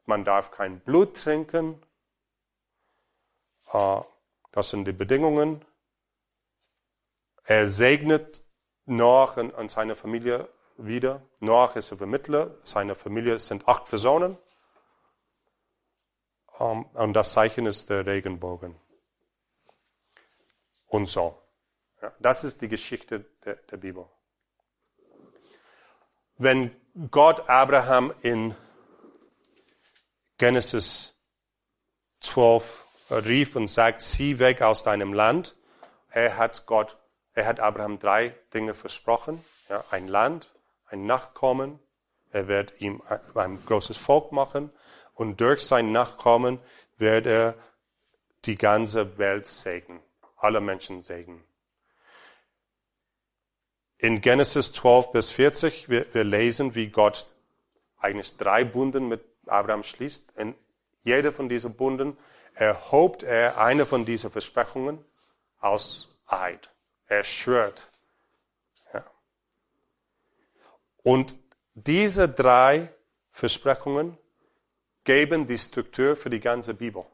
man 0.05 0.25
darf 0.25 0.51
kein 0.51 0.81
Blut 0.81 1.17
trinken. 1.17 1.81
Ah, 3.67 4.05
das 4.51 4.71
sind 4.71 4.85
die 4.85 4.93
Bedingungen. 4.93 5.65
Er 7.45 7.69
segnet 7.69 8.43
Noach 8.85 9.37
und 9.37 9.71
seine 9.71 9.95
Familie 9.95 10.49
wieder. 10.77 11.23
Noach 11.39 11.77
ist 11.77 11.91
der 11.93 11.99
Vermittler, 11.99 12.57
seine 12.65 12.97
Familie 12.97 13.39
sind 13.39 13.69
acht 13.69 13.87
Personen. 13.87 14.37
Und 16.59 17.13
das 17.13 17.33
Zeichen 17.33 17.67
ist 17.67 17.91
der 17.91 18.07
Regenbogen. 18.07 18.77
Und 20.87 21.07
so. 21.07 21.43
Das 22.19 22.45
ist 22.45 22.63
die 22.63 22.69
Geschichte 22.69 23.25
der, 23.45 23.57
der 23.57 23.77
Bibel. 23.77 24.07
Wenn 26.39 26.75
Gott 27.11 27.49
Abraham 27.49 28.15
in 28.23 28.55
Genesis 30.39 31.17
12 32.21 32.87
rief 33.11 33.57
und 33.57 33.69
sagt, 33.69 34.03
zieh 34.03 34.39
weg 34.39 34.63
aus 34.63 34.83
deinem 34.83 35.13
Land. 35.13 35.57
Er 36.11 36.37
hat 36.37 36.67
Gott, 36.67 36.97
er 37.35 37.47
hat 37.47 37.61
Abraham 37.61 37.99
drei 37.99 38.35
Dinge 38.53 38.75
versprochen. 38.75 39.45
Ja, 39.69 39.85
ein 39.91 40.09
Land, 40.09 40.53
ein 40.89 41.07
Nachkommen. 41.07 41.79
Er 42.33 42.49
wird 42.49 42.75
ihm 42.81 43.03
ein 43.35 43.65
großes 43.65 43.97
Volk 43.97 44.33
machen. 44.33 44.71
Und 45.17 45.41
durch 45.41 45.63
sein 45.63 45.93
Nachkommen 45.93 46.61
wird 46.99 47.27
er 47.27 47.55
die 48.45 48.57
ganze 48.57 49.17
Welt 49.19 49.47
segnen. 49.47 50.01
Alle 50.37 50.61
Menschen 50.61 51.03
segnen. 51.03 51.43
In 53.97 54.21
Genesis 54.21 54.73
12 54.73 55.13
bis 55.13 55.31
40, 55.31 55.89
wir, 55.89 56.07
wir 56.13 56.23
lesen, 56.23 56.75
wie 56.75 56.89
Gott 56.89 57.31
eigentlich 57.99 58.37
drei 58.37 58.63
Bunden 58.63 59.09
mit 59.09 59.25
Abraham 59.47 59.83
schließt, 59.83 60.37
in 60.37 60.55
jeder 61.03 61.33
von 61.33 61.49
diesen 61.49 61.75
Bunden 61.75 62.19
erhobt 62.53 63.23
er 63.23 63.59
eine 63.59 63.87
von 63.87 64.05
diesen 64.05 64.31
Versprechungen 64.31 65.03
aus 65.61 66.15
Eid. 66.27 66.71
Er 67.07 67.25
schwört. 67.25 67.89
Ja. 68.93 69.03
Und 71.03 71.39
diese 71.73 72.29
drei 72.29 72.91
Versprechungen 73.31 74.19
geben 75.07 75.47
die 75.47 75.57
Struktur 75.57 76.17
für 76.17 76.29
die 76.29 76.41
ganze 76.41 76.75
Bibel. 76.75 77.07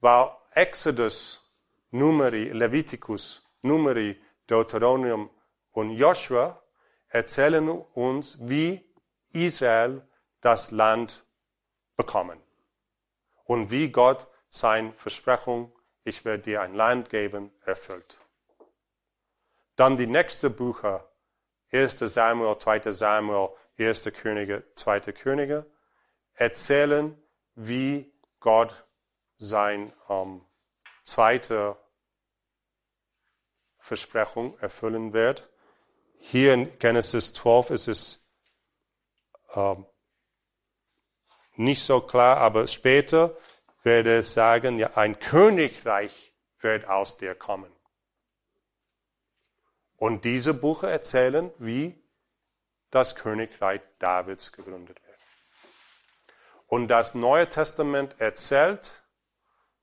Weil 0.00 0.30
Exodus, 0.52 1.42
Numeri, 1.90 2.50
Leviticus, 2.50 3.44
Numeri, 3.62 4.18
Deuteronomium 4.46 5.28
und 5.72 5.90
Joshua 5.90 6.62
erzählen 7.08 7.68
uns, 7.68 8.38
wie 8.40 8.82
Israel 9.32 10.06
das 10.40 10.70
Land 10.70 11.24
bekommen. 11.96 12.40
Und 13.44 13.70
wie 13.70 13.90
Gott 13.90 14.28
sein 14.48 14.94
Versprechung, 14.94 15.72
ich 16.04 16.24
werde 16.24 16.44
dir 16.44 16.62
ein 16.62 16.74
Land 16.74 17.08
geben, 17.08 17.50
erfüllt. 17.64 18.16
Dann 19.74 19.96
die 19.96 20.06
nächste 20.06 20.50
Bücher, 20.50 21.10
1. 21.72 21.98
Samuel, 21.98 22.56
2. 22.58 22.92
Samuel, 22.92 23.50
1. 23.76 24.04
Könige, 24.14 24.62
2. 24.76 25.00
Könige, 25.12 25.66
erzählen, 26.36 27.20
wie 27.54 28.12
Gott 28.40 28.86
sein 29.38 29.92
ähm, 30.08 30.42
zweite 31.02 31.76
Versprechung 33.78 34.58
erfüllen 34.58 35.12
wird. 35.12 35.48
Hier 36.18 36.54
in 36.54 36.78
Genesis 36.78 37.34
12 37.34 37.70
ist 37.70 37.88
es 37.88 38.28
ähm, 39.54 39.86
nicht 41.54 41.82
so 41.82 42.00
klar, 42.00 42.38
aber 42.38 42.66
später 42.66 43.36
werde 43.82 44.16
es 44.18 44.34
sagen, 44.34 44.78
ja, 44.78 44.96
ein 44.96 45.18
Königreich 45.18 46.34
wird 46.60 46.86
aus 46.86 47.16
dir 47.16 47.34
kommen. 47.34 47.72
Und 49.96 50.24
diese 50.24 50.52
Bücher 50.52 50.90
erzählen, 50.90 51.50
wie 51.58 52.02
das 52.90 53.14
Königreich 53.14 53.80
Davids 53.98 54.52
gegründet 54.52 55.02
wird. 55.04 55.05
Und 56.66 56.88
das 56.88 57.14
Neue 57.14 57.48
Testament 57.48 58.20
erzählt, 58.20 59.02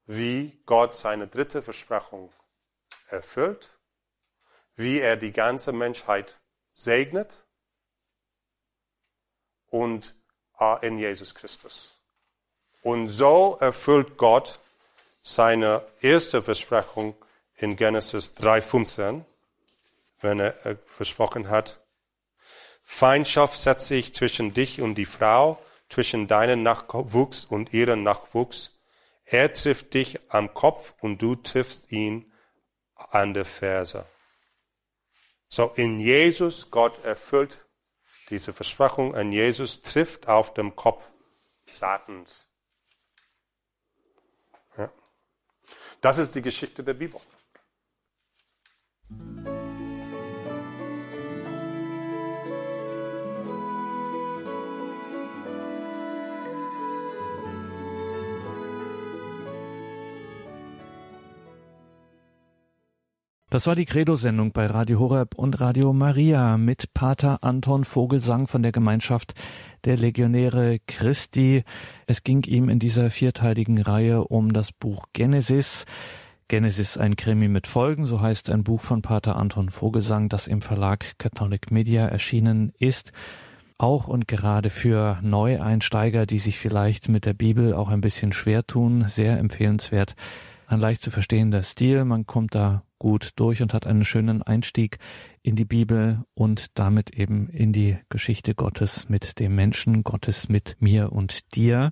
wie 0.06 0.62
Gott 0.66 0.96
seine 0.96 1.28
dritte 1.28 1.62
Versprechung 1.62 2.32
erfüllt, 3.08 3.72
wie 4.76 5.00
er 5.00 5.16
die 5.16 5.32
ganze 5.32 5.72
Menschheit 5.72 6.40
segnet 6.72 7.38
und 9.70 10.14
äh, 10.60 10.86
in 10.86 10.98
Jesus 10.98 11.34
Christus. 11.34 12.00
Und 12.82 13.08
so 13.08 13.58
erfüllt 13.62 14.18
Gott 14.18 14.60
seine 15.22 15.86
erste 16.02 16.42
Versprechung 16.42 17.16
in 17.56 17.78
Genesis 17.78 18.36
3,15, 18.38 19.24
wenn 20.20 20.40
er 20.42 20.66
äh, 20.66 20.76
versprochen 20.86 21.50
hat, 21.50 21.80
Feindschaft 22.84 23.58
setze 23.58 23.96
ich 23.96 24.14
zwischen 24.14 24.54
dich 24.54 24.82
und 24.82 24.96
die 24.96 25.06
Frau, 25.06 25.63
zwischen 25.94 26.28
deinem 26.28 26.64
Nachwuchs 26.64 27.46
und 27.46 27.72
ihrem 27.72 28.02
Nachwuchs. 28.02 28.80
Er 29.26 29.54
trifft 29.54 29.94
dich 29.94 30.20
am 30.32 30.52
Kopf 30.56 30.96
und 31.02 31.22
du 31.22 31.36
triffst 31.36 31.92
ihn 31.92 32.32
an 32.96 33.36
der 33.36 33.46
Ferse. 33.46 34.04
So 35.50 35.72
in 35.76 36.00
Jesus, 36.00 36.72
Gott 36.72 37.06
erfüllt 37.06 37.64
diese 38.32 38.54
Versprechung 38.54 39.14
an 39.14 39.32
Jesus, 39.32 39.84
trifft 39.84 40.28
auf 40.28 40.56
dem 40.56 40.76
Kopf 40.76 41.04
Satans. 41.70 42.48
Ja. 44.76 44.92
Das 46.02 46.18
ist 46.18 46.34
die 46.34 46.42
Geschichte 46.42 46.84
der 46.84 46.96
Bibel. 46.96 47.22
Das 63.54 63.68
war 63.68 63.76
die 63.76 63.86
Credo-Sendung 63.86 64.52
bei 64.52 64.66
Radio 64.66 64.98
Horeb 64.98 65.36
und 65.36 65.62
Radio 65.62 65.94
Maria 65.94 66.58
mit 66.58 66.96
Pater 66.96 67.44
Anton 67.44 67.84
Vogelsang 67.84 68.48
von 68.48 68.64
der 68.64 68.72
Gemeinschaft 68.72 69.36
der 69.86 69.96
Legionäre 69.96 70.80
Christi. 70.88 71.64
Es 72.08 72.24
ging 72.24 72.42
ihm 72.46 72.68
in 72.68 72.80
dieser 72.80 73.12
vierteiligen 73.12 73.80
Reihe 73.80 74.24
um 74.24 74.54
das 74.54 74.72
Buch 74.72 75.06
Genesis. 75.14 75.86
Genesis 76.48 76.98
ein 76.98 77.16
Krimi 77.16 77.48
mit 77.48 77.68
Folgen, 77.68 78.08
so 78.08 78.22
heißt 78.22 78.50
ein 78.50 78.64
Buch 78.64 78.82
von 78.82 79.04
Pater 79.04 79.36
Anton 79.36 79.70
Vogelsang, 79.70 80.30
das 80.30 80.48
im 80.48 80.64
Verlag 80.64 81.20
Catholic 81.20 81.70
Media 81.70 82.08
erschienen 82.08 82.74
ist. 82.80 83.12
Auch 83.78 84.08
und 84.08 84.28
gerade 84.28 84.72
für 84.72 85.20
Neueinsteiger, 85.22 86.26
die 86.26 86.40
sich 86.40 86.58
vielleicht 86.58 87.08
mit 87.08 87.28
der 87.28 87.34
Bibel 87.34 87.76
auch 87.76 87.90
ein 87.90 88.02
bisschen 88.02 88.34
schwer 88.34 88.66
tun, 88.66 89.06
sehr 89.10 89.38
empfehlenswert. 89.38 90.16
Ein 90.66 90.80
leicht 90.80 91.04
zu 91.04 91.12
verstehender 91.12 91.62
Stil, 91.62 92.04
man 92.04 92.26
kommt 92.26 92.56
da 92.56 92.82
gut 93.04 93.32
durch 93.36 93.62
und 93.62 93.74
hat 93.74 93.86
einen 93.86 94.06
schönen 94.06 94.42
Einstieg 94.44 94.98
in 95.42 95.58
die 95.58 95.66
Bibel 95.66 96.24
und 96.36 96.80
damit 96.80 97.10
eben 97.10 97.50
in 97.50 97.74
die 97.74 97.98
Geschichte 98.08 98.56
Gottes 98.56 99.10
mit 99.10 99.40
dem 99.40 99.56
Menschen, 99.56 100.06
Gottes 100.06 100.48
mit 100.48 100.78
mir 100.80 101.12
und 101.12 101.54
dir. 101.54 101.92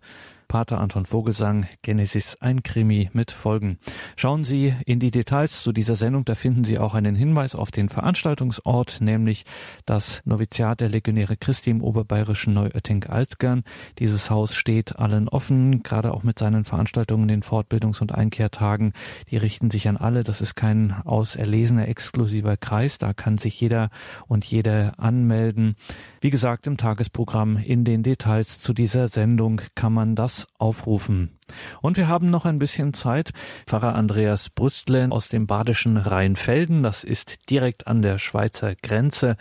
Pater 0.52 0.82
Anton 0.82 1.06
Vogelsang, 1.06 1.66
Genesis, 1.82 2.36
ein 2.42 2.62
Krimi 2.62 3.10
mit 3.14 3.32
Folgen. 3.32 3.78
Schauen 4.18 4.44
Sie 4.44 4.76
in 4.86 5.00
die 5.00 5.10
Details 5.10 5.64
zu 5.64 5.72
dieser 5.72 5.96
Sendung, 5.96 6.26
da 6.26 6.36
finden 6.36 6.66
Sie 6.66 6.78
auch 6.78 6.94
einen 6.94 7.16
Hinweis 7.16 7.56
auf 7.56 7.72
den 7.72 7.88
Veranstaltungsort, 7.88 9.00
nämlich 9.00 9.46
das 9.86 10.22
Noviziat 10.26 10.82
der 10.82 10.90
Legionäre 10.90 11.38
Christi 11.38 11.70
im 11.70 11.82
oberbayerischen 11.82 12.54
Neuötting-Alzgern. 12.54 13.64
Dieses 13.98 14.30
Haus 14.30 14.54
steht 14.54 15.00
allen 15.00 15.30
offen, 15.30 15.84
gerade 15.84 16.14
auch 16.14 16.24
mit 16.24 16.38
seinen 16.38 16.66
Veranstaltungen, 16.66 17.30
den 17.30 17.44
Fortbildungs- 17.44 18.02
und 18.02 18.14
Einkehrtagen. 18.14 18.92
Die 19.30 19.38
richten 19.38 19.72
sich 19.72 19.88
an 19.88 19.96
alle. 19.96 20.26
Das 20.26 20.42
ist 20.42 20.56
kein 20.56 20.92
auserlesener, 21.06 21.88
exklusiver 21.88 22.58
Kreis. 22.58 22.98
Da 22.98 23.14
kann 23.14 23.38
sich 23.38 23.62
jeder 23.62 23.90
und 24.28 24.44
jede 24.44 25.00
anmelden. 25.00 25.78
Wie 26.24 26.30
gesagt, 26.30 26.68
im 26.68 26.78
Tagesprogramm 26.78 27.58
in 27.58 27.84
den 27.84 28.04
Details 28.04 28.62
zu 28.62 28.74
dieser 28.74 29.08
Sendung 29.08 29.60
kann 29.74 29.92
man 29.92 30.16
das 30.16 30.46
aufrufen. 30.60 31.40
Und 31.82 31.98
wir 31.98 32.08
haben 32.08 32.30
noch 32.30 32.46
ein 32.46 32.60
bisschen 32.60 32.94
Zeit. 32.94 33.32
Pfarrer 33.66 33.96
Andreas 33.96 34.52
Brüstle 34.52 35.12
aus 35.12 35.30
dem 35.30 35.48
badischen 35.48 35.98
Rheinfelden, 35.98 36.84
das 36.84 37.04
ist 37.04 37.50
direkt 37.50 37.88
an 37.88 38.04
der 38.04 38.20
Schweizer 38.20 38.76
Grenze. 38.76 39.36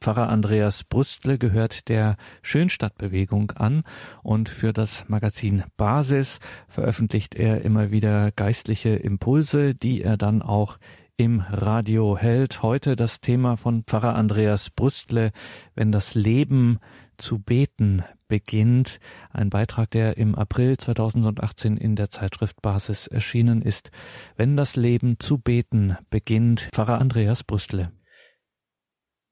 Pfarrer 0.00 0.28
Andreas 0.28 0.82
Brüstle 0.82 1.38
gehört 1.38 1.88
der 1.88 2.16
Schönstadtbewegung 2.42 3.52
an 3.52 3.84
und 4.24 4.48
für 4.48 4.72
das 4.72 5.08
Magazin 5.08 5.62
Basis 5.76 6.40
veröffentlicht 6.66 7.36
er 7.36 7.62
immer 7.62 7.92
wieder 7.92 8.32
geistliche 8.32 8.96
Impulse, 8.96 9.76
die 9.76 10.02
er 10.02 10.16
dann 10.16 10.42
auch 10.42 10.78
im 11.16 11.40
Radio 11.40 12.18
hält. 12.18 12.62
Heute 12.62 12.94
das 12.94 13.20
Thema 13.20 13.56
von 13.56 13.84
Pfarrer 13.84 14.14
Andreas 14.14 14.70
Brüstle, 14.70 15.32
wenn 15.74 15.90
das 15.90 16.14
Leben 16.14 16.78
zu 17.16 17.38
beten 17.38 18.04
beginnt. 18.28 19.00
Ein 19.30 19.48
Beitrag, 19.48 19.90
der 19.90 20.18
im 20.18 20.34
April 20.34 20.76
2018 20.76 21.78
in 21.78 21.96
der 21.96 22.10
Zeitschrift 22.10 22.60
Basis 22.60 23.06
erschienen 23.06 23.62
ist. 23.62 23.90
Wenn 24.36 24.56
das 24.56 24.76
Leben 24.76 25.18
zu 25.18 25.38
beten 25.38 25.96
beginnt. 26.10 26.68
Pfarrer 26.72 27.00
Andreas 27.00 27.44
Brüstle. 27.44 27.92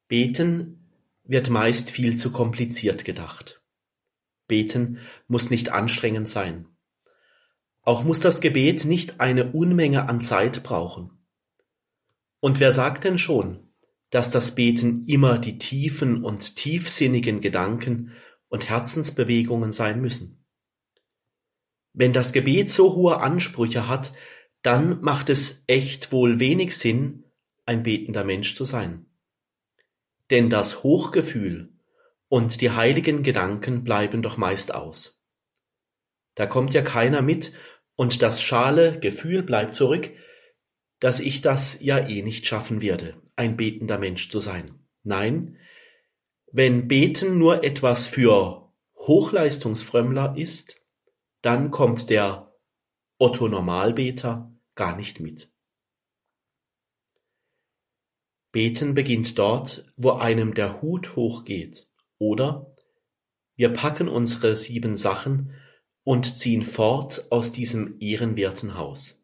Beten 0.08 0.90
wird 1.24 1.50
meist 1.50 1.90
viel 1.90 2.16
zu 2.16 2.30
kompliziert 2.32 3.04
gedacht. 3.04 3.60
Beten 4.46 4.98
muss 5.26 5.50
nicht 5.50 5.70
anstrengend 5.70 6.28
sein. 6.28 6.66
Auch 7.82 8.04
muss 8.04 8.20
das 8.20 8.40
Gebet 8.40 8.86
nicht 8.86 9.20
eine 9.20 9.52
Unmenge 9.52 10.08
an 10.08 10.22
Zeit 10.22 10.62
brauchen. 10.62 11.13
Und 12.44 12.60
wer 12.60 12.72
sagt 12.72 13.04
denn 13.04 13.16
schon, 13.16 13.70
dass 14.10 14.30
das 14.30 14.54
Beten 14.54 15.06
immer 15.06 15.38
die 15.38 15.56
tiefen 15.56 16.22
und 16.22 16.56
tiefsinnigen 16.56 17.40
Gedanken 17.40 18.12
und 18.48 18.68
Herzensbewegungen 18.68 19.72
sein 19.72 19.98
müssen. 20.02 20.44
Wenn 21.94 22.12
das 22.12 22.34
Gebet 22.34 22.68
so 22.68 22.96
hohe 22.96 23.16
Ansprüche 23.20 23.88
hat, 23.88 24.12
dann 24.60 25.00
macht 25.00 25.30
es 25.30 25.64
echt 25.68 26.12
wohl 26.12 26.38
wenig 26.38 26.76
Sinn, 26.76 27.24
ein 27.64 27.82
betender 27.82 28.24
Mensch 28.24 28.54
zu 28.54 28.66
sein. 28.66 29.06
Denn 30.30 30.50
das 30.50 30.82
Hochgefühl 30.82 31.72
und 32.28 32.60
die 32.60 32.72
heiligen 32.72 33.22
Gedanken 33.22 33.84
bleiben 33.84 34.20
doch 34.20 34.36
meist 34.36 34.74
aus. 34.74 35.18
Da 36.34 36.44
kommt 36.44 36.74
ja 36.74 36.82
keiner 36.82 37.22
mit 37.22 37.54
und 37.96 38.20
das 38.20 38.42
schale 38.42 39.00
Gefühl 39.00 39.42
bleibt 39.42 39.76
zurück, 39.76 40.10
dass 41.00 41.20
ich 41.20 41.40
das 41.40 41.80
ja 41.80 41.98
eh 41.98 42.22
nicht 42.22 42.46
schaffen 42.46 42.80
werde 42.80 43.14
ein 43.36 43.56
betender 43.56 43.98
Mensch 43.98 44.30
zu 44.30 44.38
sein. 44.38 44.78
Nein, 45.02 45.58
wenn 46.52 46.88
Beten 46.88 47.38
nur 47.38 47.64
etwas 47.64 48.06
für 48.06 48.72
Hochleistungsfrömmler 48.96 50.36
ist, 50.36 50.80
dann 51.42 51.70
kommt 51.70 52.10
der 52.10 52.54
Otto 53.18 53.48
Normalbeter 53.48 54.52
gar 54.74 54.96
nicht 54.96 55.20
mit. 55.20 55.50
Beten 58.50 58.94
beginnt 58.94 59.36
dort, 59.36 59.92
wo 59.96 60.12
einem 60.12 60.54
der 60.54 60.80
Hut 60.80 61.16
hochgeht, 61.16 61.88
oder 62.18 62.72
wir 63.56 63.70
packen 63.70 64.08
unsere 64.08 64.56
sieben 64.56 64.96
Sachen 64.96 65.52
und 66.04 66.38
ziehen 66.38 66.64
fort 66.64 67.26
aus 67.30 67.52
diesem 67.52 67.96
ehrenwerten 68.00 68.76
Haus. 68.76 69.23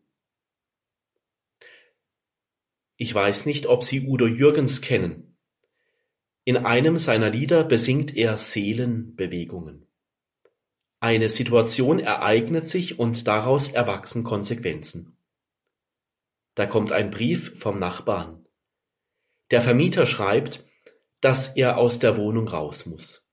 Ich 3.03 3.15
weiß 3.15 3.47
nicht, 3.47 3.67
ob 3.67 3.83
Sie 3.83 4.07
Udo 4.07 4.27
Jürgens 4.27 4.83
kennen. 4.83 5.35
In 6.45 6.59
einem 6.59 6.99
seiner 6.99 7.31
Lieder 7.31 7.65
besingt 7.65 8.15
er 8.15 8.37
Seelenbewegungen. 8.37 9.87
Eine 10.99 11.31
Situation 11.31 11.99
ereignet 11.99 12.67
sich 12.67 12.99
und 12.99 13.27
daraus 13.27 13.69
erwachsen 13.69 14.23
Konsequenzen. 14.23 15.17
Da 16.55 16.67
kommt 16.67 16.93
ein 16.93 17.11
Brief 17.11 17.59
vom 17.59 17.79
Nachbarn. 17.79 18.47
Der 19.51 19.63
Vermieter 19.63 20.05
schreibt, 20.05 20.67
dass 21.23 21.57
er 21.57 21.79
aus 21.79 22.01
der 22.01 22.19
Wohnung 22.19 22.49
raus 22.49 22.85
muss. 22.85 23.27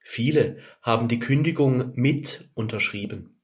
Viele 0.00 0.58
haben 0.82 1.06
die 1.06 1.20
Kündigung 1.20 1.92
mit 1.94 2.50
unterschrieben. 2.54 3.40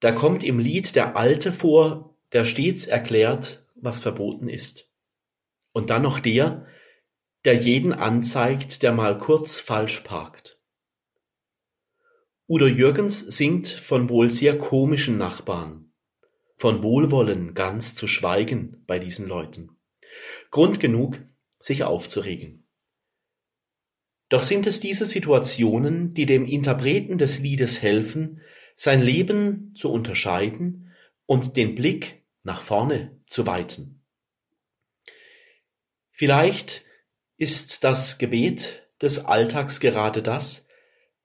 Da 0.00 0.12
kommt 0.12 0.44
im 0.44 0.58
Lied 0.58 0.96
der 0.96 1.14
Alte 1.14 1.52
vor, 1.52 2.09
der 2.32 2.44
stets 2.44 2.86
erklärt, 2.86 3.64
was 3.74 4.00
verboten 4.00 4.48
ist. 4.48 4.88
Und 5.72 5.90
dann 5.90 6.02
noch 6.02 6.20
der, 6.20 6.66
der 7.44 7.54
jeden 7.54 7.92
anzeigt, 7.92 8.82
der 8.82 8.92
mal 8.92 9.18
kurz 9.18 9.58
falsch 9.58 10.00
parkt. 10.00 10.60
Udo 12.48 12.66
Jürgens 12.66 13.20
singt 13.20 13.68
von 13.68 14.08
wohl 14.08 14.30
sehr 14.30 14.58
komischen 14.58 15.16
Nachbarn, 15.16 15.92
von 16.56 16.82
Wohlwollen 16.82 17.54
ganz 17.54 17.94
zu 17.94 18.06
schweigen 18.06 18.82
bei 18.86 18.98
diesen 18.98 19.28
Leuten. 19.28 19.70
Grund 20.50 20.80
genug, 20.80 21.20
sich 21.60 21.84
aufzuregen. 21.84 22.66
Doch 24.28 24.42
sind 24.42 24.66
es 24.66 24.80
diese 24.80 25.06
Situationen, 25.06 26.14
die 26.14 26.26
dem 26.26 26.44
Interpreten 26.44 27.18
des 27.18 27.38
Liedes 27.38 27.82
helfen, 27.82 28.40
sein 28.76 29.02
Leben 29.02 29.74
zu 29.74 29.90
unterscheiden 29.90 30.92
und 31.26 31.56
den 31.56 31.74
Blick 31.74 32.19
nach 32.42 32.62
vorne 32.62 33.20
zu 33.26 33.46
weiten. 33.46 34.02
Vielleicht 36.12 36.84
ist 37.36 37.84
das 37.84 38.18
Gebet 38.18 38.86
des 39.00 39.24
Alltags 39.24 39.80
gerade 39.80 40.22
das, 40.22 40.68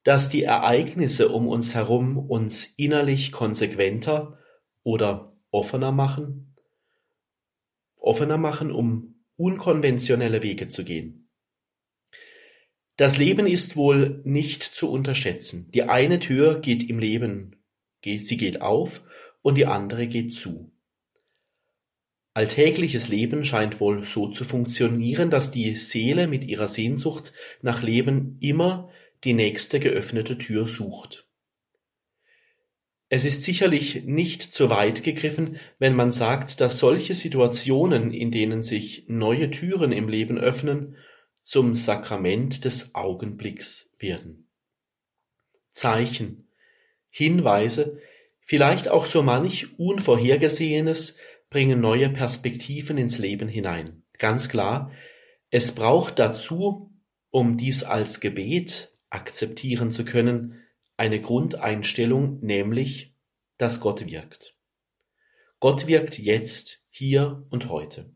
das 0.04 0.30
die 0.30 0.44
Ereignisse 0.44 1.30
um 1.30 1.48
uns 1.48 1.74
herum 1.74 2.18
uns 2.18 2.66
innerlich 2.78 3.32
konsequenter 3.32 4.40
oder 4.84 5.36
offener 5.52 5.92
machen, 5.92 6.56
offener 7.98 8.38
machen, 8.38 8.72
um 8.72 9.16
unkonventionelle 9.36 10.44
Wege 10.44 10.70
zu 10.70 10.86
gehen. 10.86 11.30
Das 12.98 13.18
Leben 13.18 13.48
ist 13.48 13.76
wohl 13.76 14.22
nicht 14.24 14.64
zu 14.64 14.90
unterschätzen. 14.90 15.70
Die 15.74 15.84
eine 15.84 16.20
Tür 16.20 16.62
geht 16.62 16.90
im 16.90 17.00
Leben, 17.00 17.58
sie 18.04 18.38
geht 18.38 18.62
auf 18.62 19.02
und 19.42 19.58
die 19.58 19.66
andere 19.66 20.08
geht 20.08 20.34
zu. 20.34 20.72
Alltägliches 22.36 23.08
Leben 23.08 23.46
scheint 23.46 23.80
wohl 23.80 24.04
so 24.04 24.28
zu 24.28 24.44
funktionieren, 24.44 25.30
dass 25.30 25.52
die 25.52 25.78
Seele 25.78 26.28
mit 26.28 26.44
ihrer 26.44 26.68
Sehnsucht 26.68 27.32
nach 27.62 27.82
Leben 27.82 28.38
immer 28.42 28.90
die 29.24 29.32
nächste 29.32 29.80
geöffnete 29.80 30.38
Tür 30.38 30.68
sucht. 30.68 31.26
Es 33.08 33.24
ist 33.24 33.44
sicherlich 33.44 34.04
nicht 34.04 34.42
zu 34.42 34.70
weit 34.70 35.02
gegriffen, 35.02 35.62
wenn 35.80 35.96
man 35.96 36.12
sagt, 36.12 36.60
dass 36.60 36.78
solche 36.78 37.16
Situationen, 37.16 38.12
in 38.12 38.32
denen 38.32 38.64
sich 38.64 39.06
neue 39.08 39.50
Türen 39.50 39.94
im 39.94 40.10
Leben 40.10 40.38
öffnen, 40.38 40.98
zum 41.42 41.74
Sakrament 41.74 42.66
des 42.66 42.96
Augenblicks 42.96 43.96
werden. 43.98 44.50
Zeichen, 45.72 46.50
Hinweise, 47.10 48.02
vielleicht 48.42 48.90
auch 48.90 49.06
so 49.06 49.24
manch 49.24 49.80
Unvorhergesehenes, 49.80 51.18
bringen 51.50 51.80
neue 51.80 52.10
Perspektiven 52.10 52.98
ins 52.98 53.18
Leben 53.18 53.48
hinein. 53.48 54.04
Ganz 54.18 54.50
klar, 54.50 54.92
es 55.50 55.76
braucht 55.76 56.20
dazu, 56.20 56.94
um 57.30 57.58
dies 57.58 57.84
als 57.84 58.20
Gebet 58.20 58.94
akzeptieren 59.10 59.92
zu 59.92 60.06
können, 60.06 60.62
eine 60.98 61.20
Grundeinstellung, 61.20 62.40
nämlich, 62.42 63.14
dass 63.58 63.80
Gott 63.80 64.06
wirkt. 64.06 64.56
Gott 65.60 65.88
wirkt 65.88 66.20
jetzt, 66.20 66.86
hier 66.90 67.46
und 67.50 67.70
heute. 67.70 68.14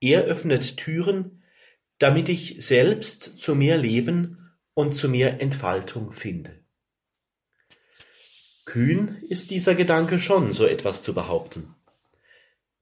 Er 0.00 0.22
öffnet 0.22 0.76
Türen, 0.76 1.42
damit 1.98 2.28
ich 2.28 2.64
selbst 2.64 3.38
zu 3.38 3.54
mehr 3.54 3.76
Leben 3.76 4.54
und 4.74 4.92
zu 4.92 5.08
mehr 5.08 5.40
Entfaltung 5.40 6.12
finde. 6.12 6.64
Kühn 8.64 9.16
ist 9.28 9.50
dieser 9.50 9.74
Gedanke 9.74 10.18
schon, 10.20 10.52
so 10.52 10.66
etwas 10.66 11.02
zu 11.02 11.14
behaupten. 11.14 11.74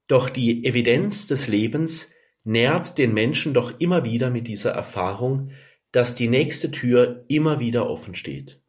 Doch 0.07 0.29
die 0.29 0.65
Evidenz 0.65 1.27
des 1.27 1.47
Lebens 1.47 2.11
nährt 2.43 2.97
den 2.97 3.13
Menschen 3.13 3.53
doch 3.53 3.79
immer 3.79 4.03
wieder 4.03 4.29
mit 4.29 4.47
dieser 4.47 4.71
Erfahrung, 4.71 5.51
dass 5.91 6.15
die 6.15 6.27
nächste 6.27 6.71
Tür 6.71 7.25
immer 7.27 7.59
wieder 7.59 7.89
offen 7.89 8.15
steht. 8.15 8.61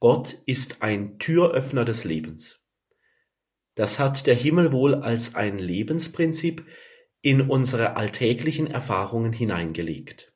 Gott 0.00 0.38
ist 0.46 0.82
ein 0.82 1.18
Türöffner 1.18 1.84
des 1.84 2.04
Lebens. 2.04 2.64
Das 3.74 3.98
hat 3.98 4.26
der 4.26 4.34
Himmel 4.34 4.72
wohl 4.72 4.94
als 4.94 5.34
ein 5.34 5.58
Lebensprinzip 5.58 6.66
in 7.20 7.40
unsere 7.40 7.96
alltäglichen 7.96 8.66
Erfahrungen 8.66 9.32
hineingelegt. 9.32 10.32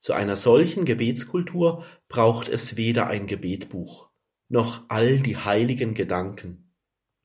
Zu 0.00 0.12
einer 0.12 0.36
solchen 0.36 0.84
Gebetskultur 0.84 1.84
braucht 2.08 2.48
es 2.48 2.76
weder 2.76 3.06
ein 3.06 3.26
Gebetbuch 3.26 4.10
noch 4.48 4.82
all 4.88 5.18
die 5.18 5.36
heiligen 5.36 5.94
Gedanken, 5.94 6.63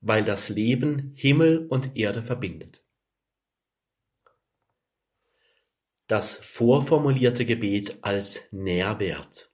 weil 0.01 0.23
das 0.23 0.49
Leben 0.49 1.13
Himmel 1.15 1.67
und 1.67 1.95
Erde 1.95 2.23
verbindet. 2.23 2.83
Das 6.07 6.35
vorformulierte 6.35 7.45
Gebet 7.45 7.99
als 8.01 8.41
Nährwert. 8.51 9.51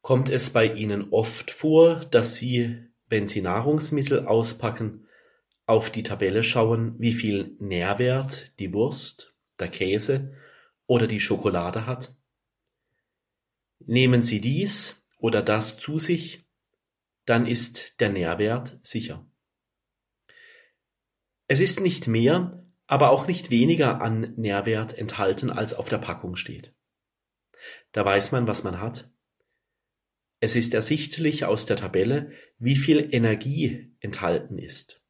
Kommt 0.00 0.28
es 0.28 0.50
bei 0.50 0.66
Ihnen 0.72 1.12
oft 1.12 1.50
vor, 1.50 1.96
dass 1.96 2.36
Sie, 2.36 2.86
wenn 3.08 3.26
Sie 3.26 3.42
Nahrungsmittel 3.42 4.26
auspacken, 4.26 5.06
auf 5.66 5.90
die 5.90 6.02
Tabelle 6.02 6.42
schauen, 6.42 6.94
wie 6.98 7.12
viel 7.12 7.56
Nährwert 7.60 8.58
die 8.58 8.72
Wurst, 8.72 9.34
der 9.58 9.68
Käse 9.68 10.36
oder 10.86 11.06
die 11.06 11.20
Schokolade 11.20 11.86
hat? 11.86 12.14
Nehmen 13.78 14.22
Sie 14.22 14.40
dies 14.40 15.04
oder 15.18 15.42
das 15.42 15.78
zu 15.78 15.98
sich, 15.98 16.44
dann 17.30 17.46
ist 17.46 18.00
der 18.00 18.08
Nährwert 18.08 18.80
sicher. 18.82 19.24
Es 21.46 21.60
ist 21.60 21.78
nicht 21.78 22.08
mehr, 22.08 22.66
aber 22.88 23.10
auch 23.10 23.28
nicht 23.28 23.50
weniger 23.52 24.00
an 24.00 24.34
Nährwert 24.36 24.98
enthalten, 24.98 25.48
als 25.48 25.72
auf 25.72 25.88
der 25.88 25.98
Packung 25.98 26.34
steht. 26.34 26.74
Da 27.92 28.04
weiß 28.04 28.32
man, 28.32 28.48
was 28.48 28.64
man 28.64 28.80
hat. 28.80 29.12
Es 30.40 30.56
ist 30.56 30.74
ersichtlich 30.74 31.44
aus 31.44 31.66
der 31.66 31.76
Tabelle, 31.76 32.32
wie 32.58 32.74
viel 32.74 33.14
Energie 33.14 33.94
enthalten 34.00 34.58
ist. 34.58 35.00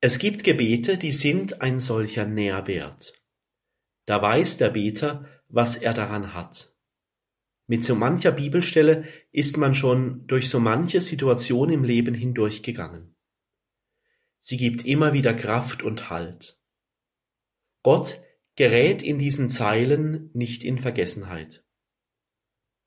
Es 0.00 0.18
gibt 0.18 0.42
Gebete, 0.42 0.98
die 0.98 1.12
sind 1.12 1.60
ein 1.60 1.78
solcher 1.78 2.26
Nährwert. 2.26 3.12
Da 4.06 4.20
weiß 4.20 4.56
der 4.56 4.70
Beter, 4.70 5.28
was 5.46 5.76
er 5.76 5.94
daran 5.94 6.34
hat. 6.34 6.74
Mit 7.70 7.84
so 7.84 7.94
mancher 7.94 8.32
Bibelstelle 8.32 9.04
ist 9.30 9.58
man 9.58 9.74
schon 9.74 10.26
durch 10.26 10.48
so 10.48 10.58
manche 10.58 11.02
Situation 11.02 11.68
im 11.70 11.84
Leben 11.84 12.14
hindurchgegangen. 12.14 13.14
Sie 14.40 14.56
gibt 14.56 14.86
immer 14.86 15.12
wieder 15.12 15.34
Kraft 15.34 15.82
und 15.82 16.08
Halt. 16.08 16.58
Gott 17.82 18.22
gerät 18.56 19.02
in 19.02 19.18
diesen 19.18 19.50
Zeilen 19.50 20.30
nicht 20.32 20.64
in 20.64 20.78
Vergessenheit. 20.78 21.62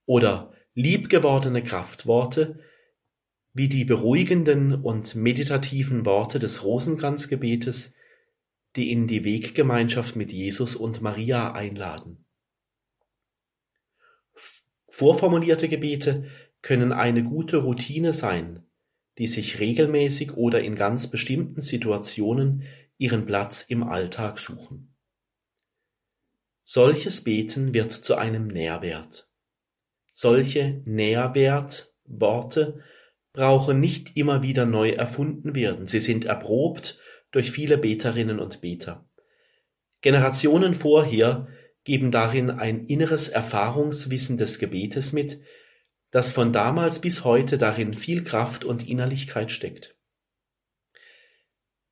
Oder 0.07 0.51
liebgewordene 0.73 1.63
Kraftworte, 1.63 2.59
wie 3.53 3.69
die 3.69 3.85
beruhigenden 3.85 4.73
und 4.73 5.13
meditativen 5.13 6.07
Worte 6.07 6.39
des 6.39 6.63
Rosenkranzgebetes, 6.63 7.93
die 8.75 8.91
in 8.91 9.07
die 9.07 9.23
Weggemeinschaft 9.23 10.15
mit 10.15 10.31
Jesus 10.31 10.75
und 10.75 11.01
Maria 11.01 11.51
einladen. 11.51 12.25
Vorformulierte 15.01 15.67
Gebete 15.67 16.25
können 16.61 16.91
eine 16.91 17.23
gute 17.23 17.57
Routine 17.57 18.13
sein, 18.13 18.67
die 19.17 19.25
sich 19.25 19.59
regelmäßig 19.59 20.33
oder 20.37 20.61
in 20.61 20.75
ganz 20.75 21.07
bestimmten 21.07 21.61
Situationen 21.61 22.65
ihren 22.99 23.25
Platz 23.25 23.65
im 23.67 23.81
Alltag 23.81 24.37
suchen. 24.37 24.93
Solches 26.61 27.23
Beten 27.23 27.73
wird 27.73 27.93
zu 27.93 28.13
einem 28.13 28.45
Nährwert. 28.45 29.27
Solche 30.13 30.83
Nährwertworte 30.85 32.83
brauchen 33.33 33.79
nicht 33.79 34.15
immer 34.15 34.43
wieder 34.43 34.67
neu 34.67 34.91
erfunden 34.91 35.55
werden. 35.55 35.87
Sie 35.87 35.99
sind 35.99 36.25
erprobt 36.25 36.99
durch 37.31 37.49
viele 37.49 37.79
Beterinnen 37.79 38.39
und 38.39 38.61
Beter. 38.61 39.09
Generationen 40.01 40.75
vorher 40.75 41.47
geben 41.83 42.11
darin 42.11 42.49
ein 42.49 42.85
inneres 42.87 43.29
Erfahrungswissen 43.29 44.37
des 44.37 44.59
Gebetes 44.59 45.13
mit, 45.13 45.41
das 46.11 46.31
von 46.31 46.53
damals 46.53 46.99
bis 46.99 47.23
heute 47.23 47.57
darin 47.57 47.93
viel 47.93 48.23
Kraft 48.23 48.63
und 48.63 48.87
Innerlichkeit 48.87 49.51
steckt. 49.51 49.95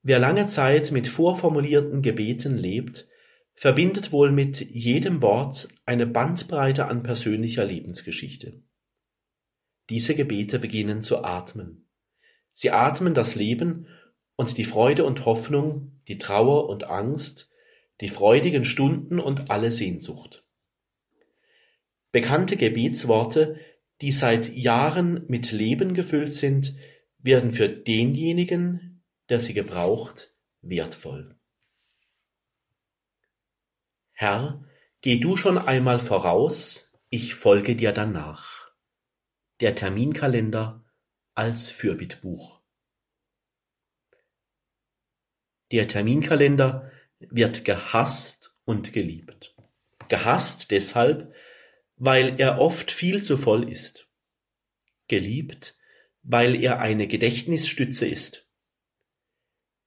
Wer 0.02 0.20
lange 0.20 0.46
Zeit 0.48 0.92
mit 0.92 1.08
vorformulierten 1.08 2.02
Gebeten 2.02 2.58
lebt, 2.58 3.08
verbindet 3.56 4.12
wohl 4.12 4.32
mit 4.32 4.62
jedem 4.62 5.22
Wort 5.22 5.68
eine 5.86 6.08
Bandbreite 6.08 6.86
an 6.86 7.04
persönlicher 7.04 7.66
Lebensgeschichte. 7.66 8.62
Diese 9.90 10.16
Gebete 10.16 10.60
beginnen 10.60 11.02
zu 11.02 11.24
atmen. 11.24 11.90
Sie 12.54 12.72
atmen 12.72 13.14
das 13.14 13.36
Leben 13.36 13.88
und 14.36 14.58
die 14.58 14.66
Freude 14.66 15.04
und 15.04 15.26
Hoffnung, 15.26 16.00
die 16.08 16.18
Trauer 16.18 16.70
und 16.70 16.86
Angst, 16.86 17.52
die 18.02 18.10
freudigen 18.10 18.66
Stunden 18.66 19.20
und 19.20 19.52
alle 19.52 19.72
Sehnsucht. 19.72 20.46
Bekannte 22.12 22.58
Gebetsworte 22.58 23.60
die 24.02 24.12
seit 24.12 24.50
Jahren 24.50 25.26
mit 25.28 25.52
Leben 25.52 25.94
gefüllt 25.94 26.34
sind, 26.34 26.76
werden 27.18 27.52
für 27.52 27.68
denjenigen, 27.68 29.04
der 29.28 29.40
sie 29.40 29.54
gebraucht, 29.54 30.34
wertvoll. 30.62 31.36
Herr, 34.12 34.66
geh 35.02 35.20
du 35.20 35.36
schon 35.36 35.58
einmal 35.58 36.00
voraus, 36.00 36.92
ich 37.10 37.36
folge 37.36 37.76
dir 37.76 37.92
danach. 37.92 38.72
Der 39.60 39.76
Terminkalender 39.76 40.86
als 41.36 41.70
Fürbittbuch. 41.70 42.62
Der 45.72 45.88
Terminkalender 45.88 46.92
wird 47.20 47.66
gehasst 47.66 48.56
und 48.66 48.94
geliebt. 48.94 49.56
Gehasst 50.08 50.72
deshalb, 50.72 51.34
weil 51.98 52.40
er 52.40 52.60
oft 52.60 52.92
viel 52.92 53.24
zu 53.24 53.38
voll 53.38 53.72
ist. 53.72 54.08
Geliebt, 55.08 55.76
weil 56.24 56.56
er 56.56 56.80
eine 56.80 57.08
Gedächtnisstütze 57.08 58.08
ist. 58.08 58.46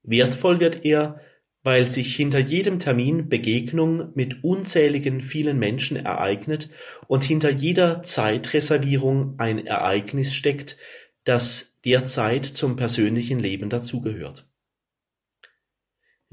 Wertvoll 0.03 0.61
wird 0.61 0.85
er, 0.85 1.21
weil 1.63 1.87
sich 1.87 2.17
hinter 2.17 2.41
jedem 2.41 2.81
Termin 2.81 3.29
Begegnung 3.29 4.11
mit 4.15 4.43
unzähligen 4.43 5.21
vielen 5.21 5.59
Menschen 5.59 5.97
ereignet 5.97 6.71
und 7.07 7.23
hinter 7.23 7.51
jeder 7.51 8.03
Zeitreservierung 8.03 9.39
ein 9.39 9.65
Ereignis 9.65 10.35
steckt, 10.35 10.77
das 11.25 11.79
derzeit 11.85 12.47
zum 12.47 12.77
persönlichen 12.77 13.39
Leben 13.39 13.71
dazugehört. 13.71 14.49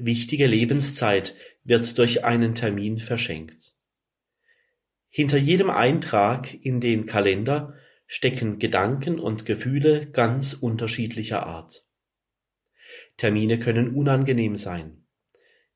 Wichtige 0.02 0.46
Lebenszeit 0.46 1.34
wird 1.62 1.98
durch 1.98 2.24
einen 2.24 2.54
Termin 2.54 3.00
verschenkt. 3.00 3.74
Hinter 5.10 5.36
jedem 5.36 5.68
Eintrag 5.68 6.54
in 6.64 6.80
den 6.80 7.04
Kalender 7.04 7.74
stecken 8.06 8.58
Gedanken 8.58 9.20
und 9.20 9.44
Gefühle 9.44 10.06
ganz 10.06 10.54
unterschiedlicher 10.54 11.46
Art. 11.46 11.84
Termine 13.18 13.58
können 13.58 13.94
unangenehm 13.94 14.56
sein. 14.56 15.04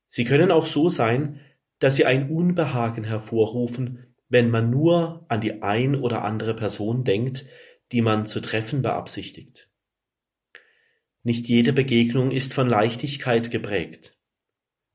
Sie 0.08 0.24
können 0.24 0.50
auch 0.50 0.64
so 0.64 0.88
sein, 0.88 1.40
dass 1.78 1.96
sie 1.96 2.06
ein 2.06 2.30
Unbehagen 2.30 3.04
hervorrufen, 3.04 4.14
wenn 4.30 4.48
man 4.48 4.70
nur 4.70 5.26
an 5.28 5.42
die 5.42 5.62
ein 5.62 5.96
oder 5.96 6.24
andere 6.24 6.56
Person 6.56 7.04
denkt, 7.04 7.44
die 7.92 8.00
man 8.00 8.26
zu 8.26 8.40
treffen 8.40 8.80
beabsichtigt. 8.80 9.68
Nicht 11.24 11.46
jede 11.46 11.74
Begegnung 11.74 12.30
ist 12.30 12.54
von 12.54 12.68
Leichtigkeit 12.68 13.50
geprägt. 13.50 14.13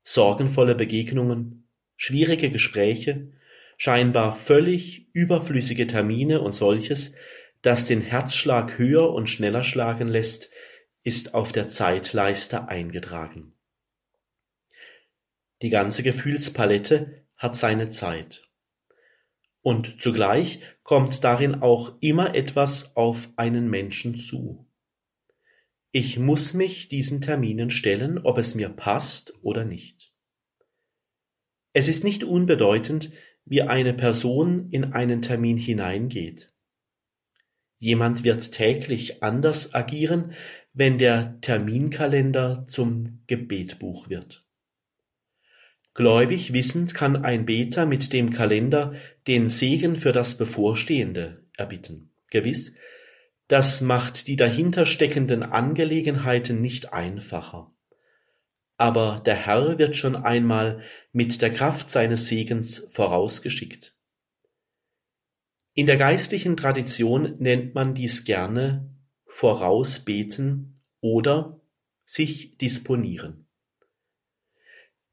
Sorgenvolle 0.02 0.74
Begegnungen, 0.74 1.68
schwierige 1.96 2.50
Gespräche, 2.50 3.32
scheinbar 3.76 4.34
völlig 4.34 5.08
überflüssige 5.12 5.86
Termine 5.86 6.40
und 6.40 6.52
solches, 6.52 7.14
das 7.62 7.86
den 7.86 8.00
Herzschlag 8.00 8.78
höher 8.78 9.12
und 9.12 9.28
schneller 9.28 9.64
schlagen 9.64 10.08
lässt, 10.08 10.50
ist 11.02 11.34
auf 11.34 11.52
der 11.52 11.68
Zeitleiste 11.68 12.68
eingetragen. 12.68 13.54
Die 15.62 15.70
ganze 15.70 16.02
Gefühlspalette 16.02 17.24
hat 17.36 17.56
seine 17.56 17.90
Zeit. 17.90 18.48
Und 19.62 20.00
zugleich 20.00 20.60
kommt 20.82 21.22
darin 21.22 21.56
auch 21.56 21.96
immer 22.00 22.34
etwas 22.34 22.96
auf 22.96 23.28
einen 23.36 23.68
Menschen 23.68 24.16
zu. 24.16 24.69
Ich 25.92 26.18
muss 26.18 26.54
mich 26.54 26.88
diesen 26.88 27.20
Terminen 27.20 27.70
stellen, 27.70 28.18
ob 28.18 28.38
es 28.38 28.54
mir 28.54 28.68
passt 28.68 29.34
oder 29.42 29.64
nicht. 29.64 30.12
Es 31.72 31.88
ist 31.88 32.04
nicht 32.04 32.22
unbedeutend, 32.22 33.10
wie 33.44 33.62
eine 33.62 33.92
Person 33.92 34.70
in 34.70 34.92
einen 34.92 35.22
Termin 35.22 35.56
hineingeht. 35.56 36.52
Jemand 37.78 38.22
wird 38.22 38.52
täglich 38.52 39.22
anders 39.22 39.74
agieren, 39.74 40.32
wenn 40.72 40.98
der 40.98 41.40
Terminkalender 41.40 42.66
zum 42.68 43.22
Gebetbuch 43.26 44.08
wird. 44.08 44.44
Gläubig 45.94 46.52
wissend 46.52 46.94
kann 46.94 47.24
ein 47.24 47.46
Beter 47.46 47.84
mit 47.86 48.12
dem 48.12 48.30
Kalender 48.30 48.94
den 49.26 49.48
Segen 49.48 49.96
für 49.96 50.12
das 50.12 50.36
Bevorstehende 50.36 51.42
erbitten. 51.54 52.10
Gewiss, 52.30 52.76
das 53.50 53.80
macht 53.80 54.26
die 54.26 54.36
dahinter 54.36 54.86
steckenden 54.86 55.42
Angelegenheiten 55.42 56.60
nicht 56.60 56.92
einfacher 56.92 57.72
aber 58.80 59.20
der 59.26 59.34
Herr 59.34 59.78
wird 59.78 59.94
schon 59.94 60.16
einmal 60.16 60.82
mit 61.12 61.42
der 61.42 61.52
Kraft 61.52 61.90
seines 61.90 62.28
Segens 62.28 62.88
vorausgeschickt. 62.92 63.94
In 65.74 65.84
der 65.84 65.98
geistlichen 65.98 66.56
Tradition 66.56 67.36
nennt 67.38 67.74
man 67.74 67.94
dies 67.94 68.24
gerne 68.24 68.88
vorausbeten 69.26 70.80
oder 71.02 71.60
sich 72.06 72.56
disponieren. 72.56 73.46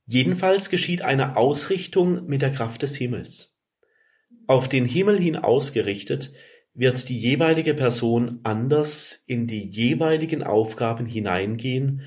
Jedenfalls 0.06 0.70
geschieht 0.70 1.02
eine 1.02 1.36
Ausrichtung 1.36 2.26
mit 2.26 2.42
der 2.42 2.54
Kraft 2.54 2.84
des 2.84 2.96
Himmels. 2.96 3.54
Auf 4.48 4.70
den 4.70 4.86
Himmel 4.86 5.20
hin 5.20 5.36
ausgerichtet 5.36 6.32
wird 6.78 7.10
die 7.10 7.20
jeweilige 7.20 7.74
Person 7.74 8.40
anders 8.44 9.24
in 9.26 9.48
die 9.48 9.68
jeweiligen 9.68 10.44
Aufgaben 10.44 11.08
hineingehen 11.08 12.04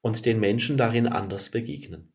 und 0.00 0.24
den 0.26 0.38
Menschen 0.38 0.76
darin 0.76 1.08
anders 1.08 1.50
begegnen. 1.50 2.12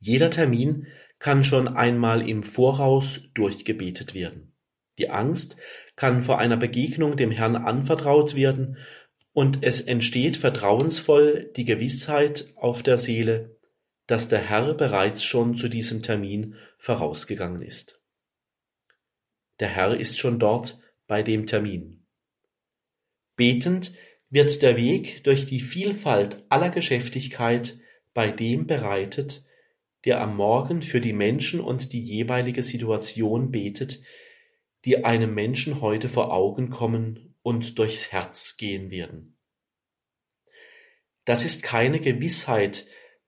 Jeder 0.00 0.30
Termin 0.30 0.86
kann 1.18 1.44
schon 1.44 1.68
einmal 1.68 2.26
im 2.26 2.42
Voraus 2.42 3.28
durchgebetet 3.34 4.14
werden. 4.14 4.54
Die 4.96 5.10
Angst 5.10 5.58
kann 5.94 6.22
vor 6.22 6.38
einer 6.38 6.56
Begegnung 6.56 7.18
dem 7.18 7.30
Herrn 7.30 7.56
anvertraut 7.56 8.34
werden 8.34 8.78
und 9.32 9.62
es 9.62 9.82
entsteht 9.82 10.38
vertrauensvoll 10.38 11.52
die 11.54 11.66
Gewissheit 11.66 12.46
auf 12.56 12.82
der 12.82 12.96
Seele, 12.96 13.58
dass 14.06 14.30
der 14.30 14.40
Herr 14.40 14.72
bereits 14.72 15.22
schon 15.22 15.54
zu 15.54 15.68
diesem 15.68 16.02
Termin 16.02 16.54
vorausgegangen 16.78 17.60
ist. 17.60 17.97
Der 19.60 19.68
Herr 19.68 19.98
ist 19.98 20.18
schon 20.18 20.38
dort 20.38 20.80
bei 21.06 21.22
dem 21.22 21.46
Termin. 21.46 22.06
Betend 23.36 23.92
wird 24.30 24.62
der 24.62 24.76
Weg 24.76 25.24
durch 25.24 25.46
die 25.46 25.60
Vielfalt 25.60 26.44
aller 26.48 26.70
Geschäftigkeit 26.70 27.78
bei 28.14 28.30
dem 28.30 28.66
bereitet, 28.66 29.44
der 30.04 30.20
am 30.20 30.36
Morgen 30.36 30.82
für 30.82 31.00
die 31.00 31.12
Menschen 31.12 31.60
und 31.60 31.92
die 31.92 32.02
jeweilige 32.02 32.62
Situation 32.62 33.50
betet, 33.50 34.02
die 34.84 35.04
einem 35.04 35.34
Menschen 35.34 35.80
heute 35.80 36.08
vor 36.08 36.32
Augen 36.32 36.70
kommen 36.70 37.34
und 37.42 37.78
durchs 37.78 38.12
Herz 38.12 38.56
gehen 38.56 38.90
werden. 38.90 39.36
Das 41.24 41.44
ist 41.44 41.62
keine 41.62 42.00
Gewissheit, 42.00 42.86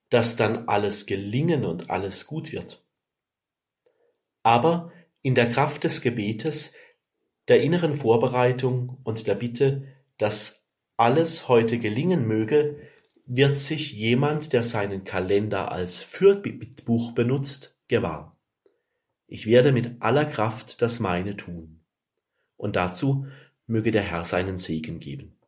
dass 0.08 0.36
dann 0.36 0.68
alles 0.68 1.06
gelingen 1.06 1.64
und 1.64 1.90
alles 1.90 2.26
gut 2.26 2.52
wird. 2.52 2.84
Aber 4.42 4.92
in 5.22 5.34
der 5.34 5.50
Kraft 5.50 5.84
des 5.84 6.00
Gebetes, 6.00 6.74
der 7.48 7.62
inneren 7.62 7.96
Vorbereitung 7.96 8.98
und 9.02 9.26
der 9.26 9.34
Bitte, 9.34 9.86
dass 10.18 10.66
alles 10.96 11.48
heute 11.48 11.78
gelingen 11.78 12.26
möge, 12.26 12.80
wird 13.26 13.58
sich 13.58 13.92
jemand, 13.92 14.52
der 14.52 14.62
seinen 14.62 15.04
Kalender 15.04 15.70
als 15.70 16.00
Fürbittbuch 16.00 17.12
benutzt, 17.12 17.78
gewahr. 17.88 18.36
Ich 19.26 19.46
werde 19.46 19.72
mit 19.72 20.02
aller 20.02 20.24
Kraft 20.24 20.82
das 20.82 20.98
meine 20.98 21.36
tun. 21.36 21.84
Und 22.56 22.76
dazu 22.76 23.26
möge 23.66 23.92
der 23.92 24.02
Herr 24.02 24.24
seinen 24.24 24.58
Segen 24.58 24.98
geben. 24.98 25.38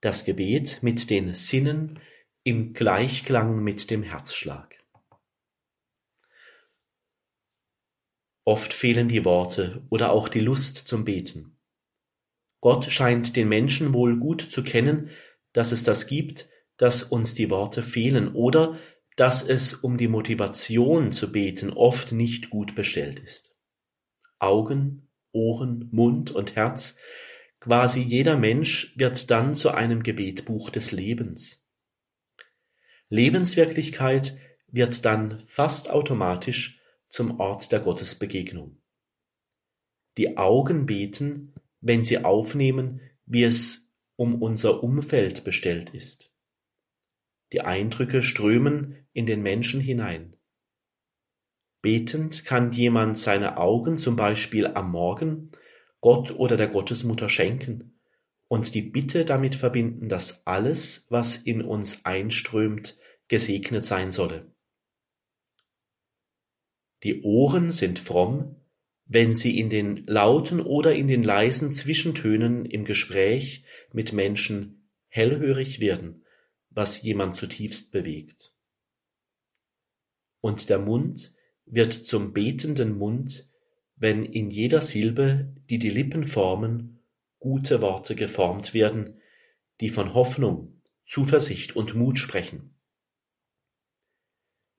Das 0.00 0.24
Gebet 0.24 0.82
mit 0.82 1.10
den 1.10 1.34
Sinnen 1.34 2.00
im 2.42 2.72
Gleichklang 2.72 3.62
mit 3.62 3.90
dem 3.90 4.02
Herzschlag. 4.02 4.75
Oft 8.46 8.72
fehlen 8.72 9.08
die 9.08 9.24
Worte 9.24 9.82
oder 9.90 10.12
auch 10.12 10.28
die 10.28 10.38
Lust 10.38 10.76
zum 10.76 11.04
Beten. 11.04 11.58
Gott 12.60 12.84
scheint 12.84 13.34
den 13.34 13.48
Menschen 13.48 13.92
wohl 13.92 14.16
gut 14.16 14.40
zu 14.40 14.62
kennen, 14.62 15.10
dass 15.52 15.72
es 15.72 15.82
das 15.82 16.06
gibt, 16.06 16.48
dass 16.76 17.02
uns 17.02 17.34
die 17.34 17.50
Worte 17.50 17.82
fehlen 17.82 18.32
oder 18.34 18.78
dass 19.16 19.42
es 19.42 19.74
um 19.74 19.98
die 19.98 20.06
Motivation 20.06 21.10
zu 21.10 21.32
beten 21.32 21.70
oft 21.72 22.12
nicht 22.12 22.48
gut 22.48 22.76
bestellt 22.76 23.18
ist. 23.18 23.52
Augen, 24.38 25.08
Ohren, 25.32 25.88
Mund 25.90 26.30
und 26.30 26.54
Herz, 26.54 26.98
quasi 27.58 28.00
jeder 28.00 28.36
Mensch 28.36 28.92
wird 28.96 29.28
dann 29.32 29.56
zu 29.56 29.72
einem 29.72 30.04
Gebetbuch 30.04 30.70
des 30.70 30.92
Lebens. 30.92 31.66
Lebenswirklichkeit 33.08 34.38
wird 34.68 35.04
dann 35.04 35.42
fast 35.48 35.90
automatisch 35.90 36.75
zum 37.16 37.40
Ort 37.40 37.72
der 37.72 37.80
Gottesbegegnung. 37.80 38.76
Die 40.18 40.36
Augen 40.36 40.84
beten, 40.84 41.54
wenn 41.80 42.04
sie 42.04 42.22
aufnehmen, 42.22 43.00
wie 43.24 43.44
es 43.44 43.90
um 44.16 44.42
unser 44.42 44.82
Umfeld 44.82 45.42
bestellt 45.42 45.94
ist. 45.94 46.30
Die 47.54 47.62
Eindrücke 47.62 48.22
strömen 48.22 49.06
in 49.14 49.24
den 49.24 49.40
Menschen 49.40 49.80
hinein. 49.80 50.36
Betend 51.80 52.44
kann 52.44 52.72
jemand 52.72 53.18
seine 53.18 53.56
Augen 53.56 53.96
zum 53.96 54.16
Beispiel 54.16 54.66
am 54.66 54.90
Morgen 54.90 55.52
Gott 56.02 56.32
oder 56.32 56.58
der 56.58 56.68
Gottesmutter 56.68 57.30
schenken 57.30 57.98
und 58.48 58.74
die 58.74 58.82
Bitte 58.82 59.24
damit 59.24 59.54
verbinden, 59.54 60.10
dass 60.10 60.46
alles, 60.46 61.06
was 61.08 61.38
in 61.38 61.62
uns 61.62 62.04
einströmt, 62.04 62.98
gesegnet 63.28 63.86
sein 63.86 64.12
solle. 64.12 64.54
Die 67.06 67.22
Ohren 67.22 67.70
sind 67.70 68.00
fromm, 68.00 68.56
wenn 69.04 69.32
sie 69.32 69.60
in 69.60 69.70
den 69.70 70.04
lauten 70.08 70.58
oder 70.58 70.92
in 70.92 71.06
den 71.06 71.22
leisen 71.22 71.70
Zwischentönen 71.70 72.66
im 72.66 72.84
Gespräch 72.84 73.64
mit 73.92 74.12
Menschen 74.12 74.90
hellhörig 75.06 75.78
werden, 75.78 76.24
was 76.68 77.02
jemand 77.02 77.36
zutiefst 77.36 77.92
bewegt. 77.92 78.52
Und 80.40 80.68
der 80.68 80.80
Mund 80.80 81.32
wird 81.64 81.92
zum 81.92 82.32
betenden 82.32 82.98
Mund, 82.98 83.48
wenn 83.94 84.24
in 84.24 84.50
jeder 84.50 84.80
Silbe, 84.80 85.54
die 85.70 85.78
die 85.78 85.90
Lippen 85.90 86.24
formen, 86.24 86.98
gute 87.38 87.80
Worte 87.82 88.16
geformt 88.16 88.74
werden, 88.74 89.20
die 89.80 89.90
von 89.90 90.12
Hoffnung, 90.12 90.82
Zuversicht 91.04 91.76
und 91.76 91.94
Mut 91.94 92.18
sprechen. 92.18 92.74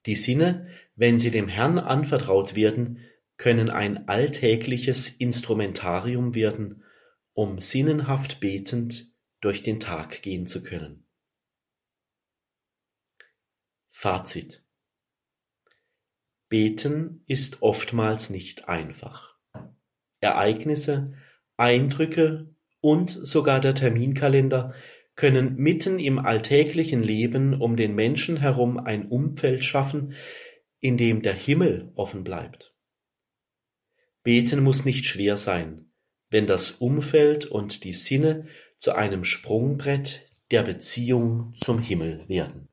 Die 0.05 0.15
Sinne, 0.15 0.67
wenn 0.97 1.19
sie 1.19 1.31
dem 1.31 1.47
Herrn 1.47 1.79
anvertraut 1.79 2.55
werden, 2.55 2.99
können 3.37 3.69
ein 3.69 4.09
alltägliches 4.09 5.09
Instrumentarium 5.09 6.33
werden, 6.35 6.83
um 7.33 7.59
sinnenhaft 7.59 8.39
betend 8.39 9.05
durch 9.39 9.61
den 9.61 9.79
Tag 9.79 10.23
gehen 10.23 10.47
zu 10.47 10.63
können. 10.63 11.05
Fazit 13.91 14.63
Beten 16.49 17.23
ist 17.27 17.61
oftmals 17.61 18.29
nicht 18.29 18.67
einfach. 18.69 19.37
Ereignisse, 20.19 21.13
Eindrücke 21.57 22.55
und 22.79 23.11
sogar 23.11 23.59
der 23.59 23.75
Terminkalender 23.75 24.73
können 25.15 25.57
mitten 25.57 25.99
im 25.99 26.19
alltäglichen 26.19 27.03
Leben 27.03 27.59
um 27.59 27.75
den 27.75 27.95
Menschen 27.95 28.37
herum 28.37 28.77
ein 28.79 29.07
Umfeld 29.07 29.63
schaffen, 29.63 30.13
in 30.79 30.97
dem 30.97 31.21
der 31.21 31.33
Himmel 31.33 31.91
offen 31.95 32.23
bleibt. 32.23 32.73
Beten 34.23 34.61
muss 34.61 34.85
nicht 34.85 35.05
schwer 35.05 35.37
sein, 35.37 35.91
wenn 36.29 36.47
das 36.47 36.71
Umfeld 36.71 37.45
und 37.45 37.83
die 37.83 37.93
Sinne 37.93 38.47
zu 38.79 38.93
einem 38.93 39.23
Sprungbrett 39.23 40.29
der 40.51 40.63
Beziehung 40.63 41.53
zum 41.55 41.79
Himmel 41.79 42.27
werden. 42.27 42.66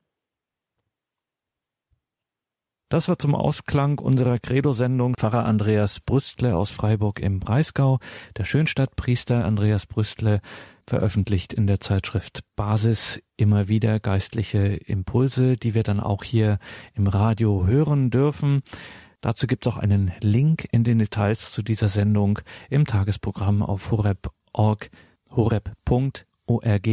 Das 2.95 3.09
war 3.09 3.19
zum 3.19 3.35
Ausklang 3.35 3.99
unserer 3.99 4.39
Credo-Sendung 4.39 5.15
Pfarrer 5.15 5.43
Andreas 5.43 5.99
Brüstle 5.99 6.55
aus 6.55 6.69
Freiburg 6.69 7.19
im 7.19 7.41
Breisgau, 7.41 7.99
der 8.37 8.45
Schönstadtpriester 8.45 9.43
Andreas 9.43 9.85
Brüstle, 9.85 10.39
veröffentlicht 10.87 11.51
in 11.51 11.67
der 11.67 11.81
Zeitschrift 11.81 12.45
Basis 12.55 13.21
immer 13.35 13.67
wieder 13.67 13.99
geistliche 13.99 14.59
Impulse, 14.59 15.57
die 15.57 15.73
wir 15.73 15.83
dann 15.83 15.99
auch 15.99 16.23
hier 16.23 16.57
im 16.93 17.07
Radio 17.07 17.67
hören 17.67 18.11
dürfen. 18.11 18.63
Dazu 19.19 19.45
gibt 19.45 19.67
es 19.67 19.73
auch 19.73 19.77
einen 19.77 20.13
Link 20.21 20.65
in 20.71 20.85
den 20.85 20.99
Details 20.99 21.51
zu 21.51 21.63
dieser 21.63 21.89
Sendung 21.89 22.39
im 22.69 22.85
Tagesprogramm 22.85 23.61
auf 23.61 23.91
horeb.org, 23.91 24.89
horeb.org. 25.31 26.87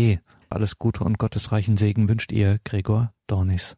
Alles 0.51 0.79
Gute 0.81 1.05
und 1.05 1.19
gottesreichen 1.19 1.77
Segen 1.77 2.09
wünscht 2.09 2.33
ihr, 2.33 2.59
Gregor 2.65 3.13
Dornis. 3.29 3.77